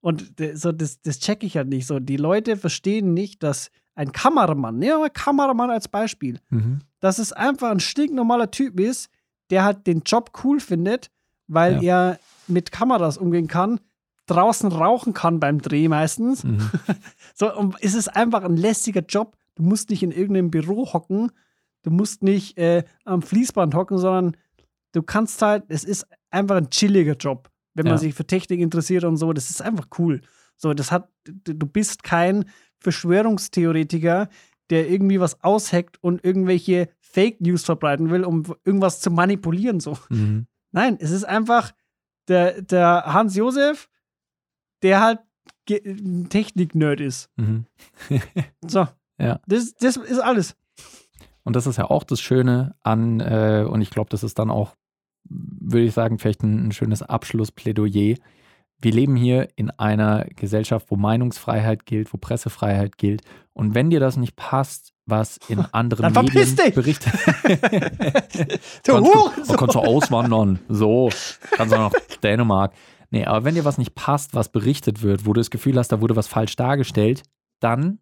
Und 0.00 0.34
so, 0.54 0.72
das, 0.72 1.00
das 1.02 1.20
check 1.20 1.44
ich 1.44 1.56
halt 1.56 1.68
nicht 1.68 1.86
so. 1.86 2.00
Die 2.00 2.16
Leute 2.16 2.56
verstehen 2.56 3.14
nicht, 3.14 3.42
dass 3.42 3.70
ein 3.94 4.10
Kameramann, 4.12 4.78
nehmen 4.78 4.92
wir 4.92 4.98
mal 5.00 5.10
Kameramann 5.10 5.70
als 5.70 5.86
Beispiel, 5.88 6.38
Mhm. 6.50 6.80
dass 7.00 7.18
es 7.18 7.32
einfach 7.32 7.70
ein 7.70 7.80
stinknormaler 7.80 8.50
Typ 8.50 8.80
ist, 8.80 9.10
der 9.50 9.64
halt 9.64 9.86
den 9.86 10.02
Job 10.04 10.30
cool 10.44 10.60
findet, 10.60 11.10
weil 11.46 11.82
er 11.84 12.18
mit 12.48 12.72
Kameras 12.72 13.18
umgehen 13.18 13.48
kann. 13.48 13.80
draußen 14.26 14.70
rauchen 14.70 15.12
kann 15.14 15.40
beim 15.40 15.60
Dreh 15.60 15.88
meistens. 15.88 16.44
Mhm. 16.44 16.58
So, 17.34 17.54
und 17.54 17.74
es 17.80 17.94
ist 17.94 18.08
einfach 18.08 18.44
ein 18.44 18.56
lästiger 18.56 19.02
Job. 19.02 19.36
Du 19.56 19.64
musst 19.64 19.90
nicht 19.90 20.02
in 20.04 20.12
irgendeinem 20.12 20.50
Büro 20.50 20.90
hocken, 20.92 21.32
du 21.82 21.90
musst 21.90 22.22
nicht 22.22 22.56
äh, 22.56 22.84
am 23.04 23.20
Fließband 23.20 23.74
hocken, 23.74 23.98
sondern 23.98 24.36
du 24.92 25.02
kannst 25.02 25.40
halt, 25.42 25.64
es 25.68 25.84
ist 25.84 26.06
einfach 26.30 26.56
ein 26.56 26.70
chilliger 26.70 27.14
Job, 27.14 27.50
wenn 27.74 27.84
man 27.84 27.94
Ja. 27.94 27.98
sich 27.98 28.14
für 28.14 28.26
Technik 28.26 28.60
interessiert 28.60 29.04
und 29.04 29.16
so. 29.16 29.32
Das 29.32 29.50
ist 29.50 29.62
einfach 29.62 29.86
cool. 29.98 30.20
So, 30.56 30.74
das 30.74 30.92
hat, 30.92 31.08
du 31.24 31.66
bist 31.66 32.02
kein 32.02 32.44
Verschwörungstheoretiker, 32.78 34.28
der 34.70 34.88
irgendwie 34.90 35.20
was 35.20 35.42
ausheckt 35.42 36.02
und 36.02 36.24
irgendwelche 36.24 36.88
Fake 37.00 37.40
News 37.40 37.64
verbreiten 37.64 38.10
will, 38.10 38.24
um 38.24 38.44
irgendwas 38.64 39.00
zu 39.00 39.10
manipulieren. 39.10 39.80
So. 39.80 39.98
Mhm. 40.08 40.46
Nein, 40.70 40.96
es 41.00 41.10
ist 41.10 41.24
einfach 41.24 41.72
der, 42.28 42.62
der 42.62 43.04
Hans 43.06 43.34
Josef, 43.36 43.88
der 44.82 45.00
halt 45.00 45.18
Technik-Nerd 45.66 47.00
ist. 47.00 47.30
Mhm. 47.36 47.66
So. 48.66 48.86
Ja. 49.18 49.40
Das, 49.46 49.74
das 49.74 49.96
ist 49.96 50.18
alles. 50.20 50.56
Und 51.44 51.56
das 51.56 51.66
ist 51.66 51.76
ja 51.76 51.84
auch 51.90 52.04
das 52.04 52.20
Schöne 52.20 52.74
an, 52.82 53.20
äh, 53.20 53.66
und 53.68 53.80
ich 53.80 53.90
glaube, 53.90 54.10
das 54.10 54.22
ist 54.22 54.38
dann 54.38 54.50
auch, 54.50 54.74
würde 55.60 55.86
ich 55.86 55.94
sagen, 55.94 56.18
vielleicht 56.18 56.42
ein, 56.42 56.68
ein 56.68 56.72
schönes 56.72 57.02
Abschlussplädoyer. 57.02 58.16
Wir 58.80 58.92
leben 58.92 59.14
hier 59.14 59.48
in 59.54 59.70
einer 59.70 60.26
Gesellschaft, 60.36 60.90
wo 60.90 60.96
Meinungsfreiheit 60.96 61.86
gilt, 61.86 62.12
wo 62.12 62.18
Pressefreiheit 62.18 62.98
gilt. 62.98 63.22
Und 63.52 63.74
wenn 63.74 63.90
dir 63.90 64.00
das 64.00 64.16
nicht 64.16 64.34
passt, 64.34 64.92
was 65.06 65.38
in 65.48 65.60
anderen 65.72 66.12
Dann 66.12 66.24
Medien 66.24 66.56
dich! 66.56 66.74
berichtet, 66.74 67.12
kannst, 68.84 68.88
du, 68.88 69.56
kannst 69.56 69.74
du 69.74 69.78
auswandern. 69.78 70.58
So, 70.68 71.10
kannst 71.52 71.72
du 71.72 71.78
nach 71.78 71.92
Dänemark. 72.22 72.72
Nee, 73.10 73.26
aber 73.26 73.44
wenn 73.44 73.54
dir 73.54 73.64
was 73.64 73.78
nicht 73.78 73.94
passt, 73.94 74.34
was 74.34 74.50
berichtet 74.50 75.02
wird, 75.02 75.26
wo 75.26 75.32
du 75.32 75.40
das 75.40 75.50
Gefühl 75.50 75.78
hast, 75.78 75.88
da 75.88 76.00
wurde 76.00 76.16
was 76.16 76.28
falsch 76.28 76.56
dargestellt, 76.56 77.22
dann 77.60 77.98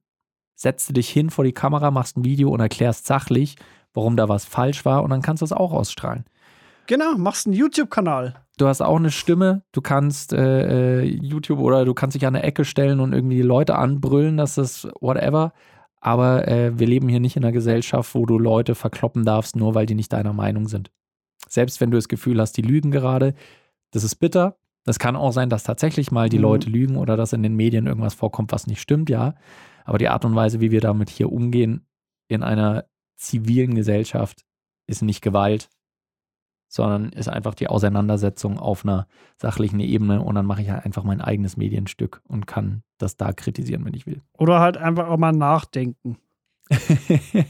setzt 0.55 0.89
du 0.89 0.93
dich 0.93 1.09
hin 1.11 1.31
vor 1.31 1.45
die 1.45 1.53
Kamera, 1.53 1.91
machst 1.91 2.17
ein 2.17 2.25
Video 2.25 2.51
und 2.51 2.61
erklärst 2.61 3.07
sachlich, 3.07 3.57
warum 3.93 4.17
da 4.17 4.29
was 4.29 4.45
falsch 4.45 4.85
war 4.85 5.03
und 5.03 5.11
dann 5.11 5.23
kannst 5.23 5.41
du 5.41 5.45
es 5.45 5.53
auch 5.53 5.73
ausstrahlen. 5.73 6.25
Genau, 6.91 7.17
machst 7.17 7.47
einen 7.47 7.55
YouTube-Kanal. 7.55 8.35
Du 8.59 8.67
hast 8.67 8.81
auch 8.81 8.97
eine 8.97 9.13
Stimme, 9.13 9.63
du 9.71 9.81
kannst 9.81 10.33
äh, 10.33 11.03
äh, 11.03 11.05
YouTube 11.05 11.61
oder 11.61 11.85
du 11.85 11.95
kannst 11.95 12.17
dich 12.17 12.27
an 12.27 12.35
eine 12.35 12.43
Ecke 12.43 12.65
stellen 12.65 12.99
und 12.99 13.13
irgendwie 13.13 13.37
die 13.37 13.43
Leute 13.43 13.77
anbrüllen, 13.77 14.37
dass 14.37 14.57
das 14.57 14.89
whatever. 15.01 15.53
Aber 16.01 16.49
äh, 16.49 16.77
wir 16.81 16.89
leben 16.89 17.09
hier 17.09 17.21
nicht 17.21 17.37
in 17.37 17.45
einer 17.45 17.53
Gesellschaft, 17.53 18.17
wo 18.17 18.27
du 18.27 18.41
Leute 18.41 18.75
verkloppen 18.75 19.25
darfst, 19.25 19.55
nur 19.55 19.77
weil 19.77 19.87
die 19.87 19.95
nicht 19.95 20.13
deiner 20.13 20.33
Meinung 20.33 20.67
sind. 20.67 20.91
Selbst 21.49 21.81
wenn 21.81 21.93
du 21.93 21.97
das 21.97 22.09
Gefühl 22.09 22.41
hast, 22.41 22.57
die 22.57 22.63
lügen 22.63 22.91
gerade, 22.91 23.35
das 23.93 24.03
ist 24.03 24.17
bitter. 24.17 24.57
Das 24.85 24.99
kann 24.99 25.15
auch 25.15 25.31
sein, 25.31 25.49
dass 25.49 25.63
tatsächlich 25.63 26.11
mal 26.11 26.29
die 26.29 26.39
Mhm. 26.39 26.43
Leute 26.43 26.71
lügen 26.71 26.97
oder 26.97 27.17
dass 27.17 27.33
in 27.33 27.45
den 27.45 27.55
Medien 27.55 27.87
irgendwas 27.87 28.15
vorkommt, 28.15 28.51
was 28.51 28.67
nicht 28.67 28.81
stimmt, 28.81 29.11
ja. 29.11 29.37
Aber 29.85 29.99
die 29.99 30.09
Art 30.09 30.25
und 30.25 30.35
Weise, 30.35 30.61
wie 30.61 30.73
wir 30.73 30.81
damit 30.81 31.09
hier 31.09 31.31
umgehen 31.31 31.87
in 32.27 32.43
einer 32.43 32.87
zivilen 33.17 33.77
Gesellschaft, 33.77 34.45
ist 34.89 35.03
nicht 35.03 35.23
Gewalt, 35.23 35.69
sondern 36.71 37.11
ist 37.11 37.29
einfach 37.29 37.55
die 37.55 37.67
Auseinandersetzung 37.67 38.59
auf 38.59 38.85
einer 38.85 39.07
sachlichen 39.37 39.81
Ebene 39.81 40.23
und 40.23 40.37
dann 40.37 40.47
mache 40.47 40.63
ich 40.63 40.71
halt 40.71 40.85
einfach 40.87 41.03
mein 41.03 41.21
eigenes 41.21 41.57
Medienstück 41.57 42.23
und 42.29 42.47
kann 42.47 42.83
das 42.97 43.17
da 43.17 43.33
kritisieren, 43.33 43.85
wenn 43.85 43.95
ich 43.95 44.07
will. 44.07 44.23
Oder 44.39 44.61
halt 44.61 44.77
einfach 44.77 45.09
auch 45.09 45.19
mal 45.19 45.33
nachdenken. 45.33 46.17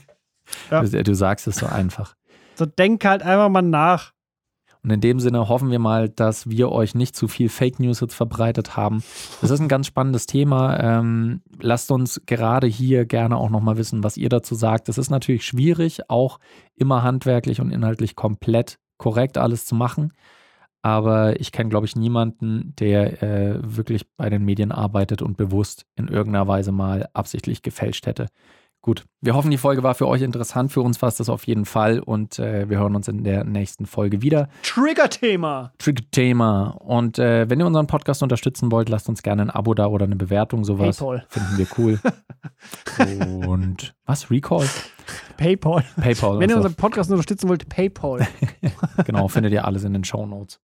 Ja. 0.68 0.82
du, 0.82 1.04
du 1.04 1.14
sagst 1.14 1.46
es 1.46 1.58
so 1.58 1.66
einfach. 1.66 2.16
So 2.56 2.66
denk 2.66 3.04
halt 3.04 3.22
einfach 3.22 3.48
mal 3.48 3.62
nach. 3.62 4.12
Und 4.82 4.90
in 4.90 5.00
dem 5.00 5.20
Sinne 5.20 5.48
hoffen 5.48 5.70
wir 5.70 5.78
mal, 5.78 6.08
dass 6.08 6.48
wir 6.48 6.72
euch 6.72 6.96
nicht 6.96 7.14
zu 7.14 7.28
viel 7.28 7.48
Fake 7.48 7.78
News 7.78 8.00
jetzt 8.00 8.14
verbreitet 8.14 8.76
haben. 8.76 9.04
Das 9.40 9.50
ist 9.50 9.60
ein 9.60 9.68
ganz 9.68 9.86
spannendes 9.86 10.26
Thema. 10.26 10.80
Ähm, 10.80 11.42
lasst 11.60 11.92
uns 11.92 12.20
gerade 12.26 12.66
hier 12.66 13.04
gerne 13.04 13.36
auch 13.36 13.50
nochmal 13.50 13.76
wissen, 13.76 14.02
was 14.02 14.16
ihr 14.16 14.28
dazu 14.28 14.56
sagt. 14.56 14.88
Es 14.88 14.98
ist 14.98 15.10
natürlich 15.10 15.44
schwierig, 15.44 16.10
auch 16.10 16.40
immer 16.74 17.04
handwerklich 17.04 17.60
und 17.60 17.70
inhaltlich 17.70 18.16
komplett 18.16 18.79
korrekt 19.00 19.38
alles 19.38 19.64
zu 19.64 19.74
machen. 19.74 20.12
Aber 20.82 21.40
ich 21.40 21.52
kenne, 21.52 21.70
glaube 21.70 21.86
ich, 21.86 21.96
niemanden, 21.96 22.74
der 22.76 23.22
äh, 23.22 23.58
wirklich 23.62 24.06
bei 24.16 24.30
den 24.30 24.44
Medien 24.44 24.72
arbeitet 24.72 25.22
und 25.22 25.36
bewusst 25.36 25.86
in 25.96 26.08
irgendeiner 26.08 26.46
Weise 26.48 26.70
mal 26.70 27.08
absichtlich 27.14 27.62
gefälscht 27.62 28.06
hätte. 28.06 28.28
Gut, 28.82 29.04
wir 29.20 29.34
hoffen, 29.34 29.50
die 29.50 29.58
Folge 29.58 29.82
war 29.82 29.94
für 29.94 30.08
euch 30.08 30.22
interessant. 30.22 30.72
Für 30.72 30.80
uns 30.80 31.02
war 31.02 31.10
es 31.10 31.16
das 31.16 31.28
auf 31.28 31.46
jeden 31.46 31.66
Fall 31.66 32.00
und 32.00 32.38
äh, 32.38 32.66
wir 32.70 32.78
hören 32.78 32.96
uns 32.96 33.08
in 33.08 33.24
der 33.24 33.44
nächsten 33.44 33.84
Folge 33.84 34.22
wieder. 34.22 34.48
Trigger-Thema. 34.62 35.74
Trick-Thema. 35.76 36.78
Und 36.78 37.18
äh, 37.18 37.50
wenn 37.50 37.60
ihr 37.60 37.66
unseren 37.66 37.86
Podcast 37.86 38.22
unterstützen 38.22 38.72
wollt, 38.72 38.88
lasst 38.88 39.10
uns 39.10 39.22
gerne 39.22 39.42
ein 39.42 39.50
Abo 39.50 39.74
da 39.74 39.86
oder 39.86 40.06
eine 40.06 40.16
Bewertung, 40.16 40.64
sowas. 40.64 40.96
Paypal. 40.96 41.26
Finden 41.28 41.58
wir 41.58 41.66
cool. 41.76 42.00
Und 43.46 43.94
was? 44.06 44.30
Recall? 44.30 44.66
Paypal. 45.36 45.84
PayPal. 46.00 46.38
Wenn 46.38 46.48
ihr 46.48 46.56
also, 46.56 46.68
unseren 46.68 46.74
Podcast 46.76 47.10
unterstützen 47.10 47.50
wollt, 47.50 47.68
Paypal. 47.68 48.26
genau, 49.04 49.28
findet 49.28 49.52
ihr 49.52 49.66
alles 49.66 49.84
in 49.84 49.92
den 49.92 50.04
Show 50.04 50.24
Notes. 50.24 50.58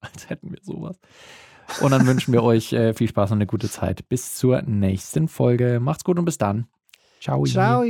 Als 0.00 0.28
hätten 0.28 0.50
wir 0.50 0.58
sowas. 0.62 0.98
Und 1.80 1.92
dann 1.92 2.04
wünschen 2.04 2.32
wir 2.32 2.42
euch 2.42 2.72
äh, 2.72 2.94
viel 2.94 3.08
Spaß 3.08 3.30
und 3.30 3.38
eine 3.38 3.46
gute 3.46 3.70
Zeit. 3.70 4.08
Bis 4.08 4.34
zur 4.34 4.62
nächsten 4.62 5.28
Folge. 5.28 5.78
Macht's 5.78 6.02
gut 6.02 6.18
und 6.18 6.24
bis 6.24 6.36
dann. 6.36 6.66
Ciao. 7.20 7.44
Ciao. 7.44 7.84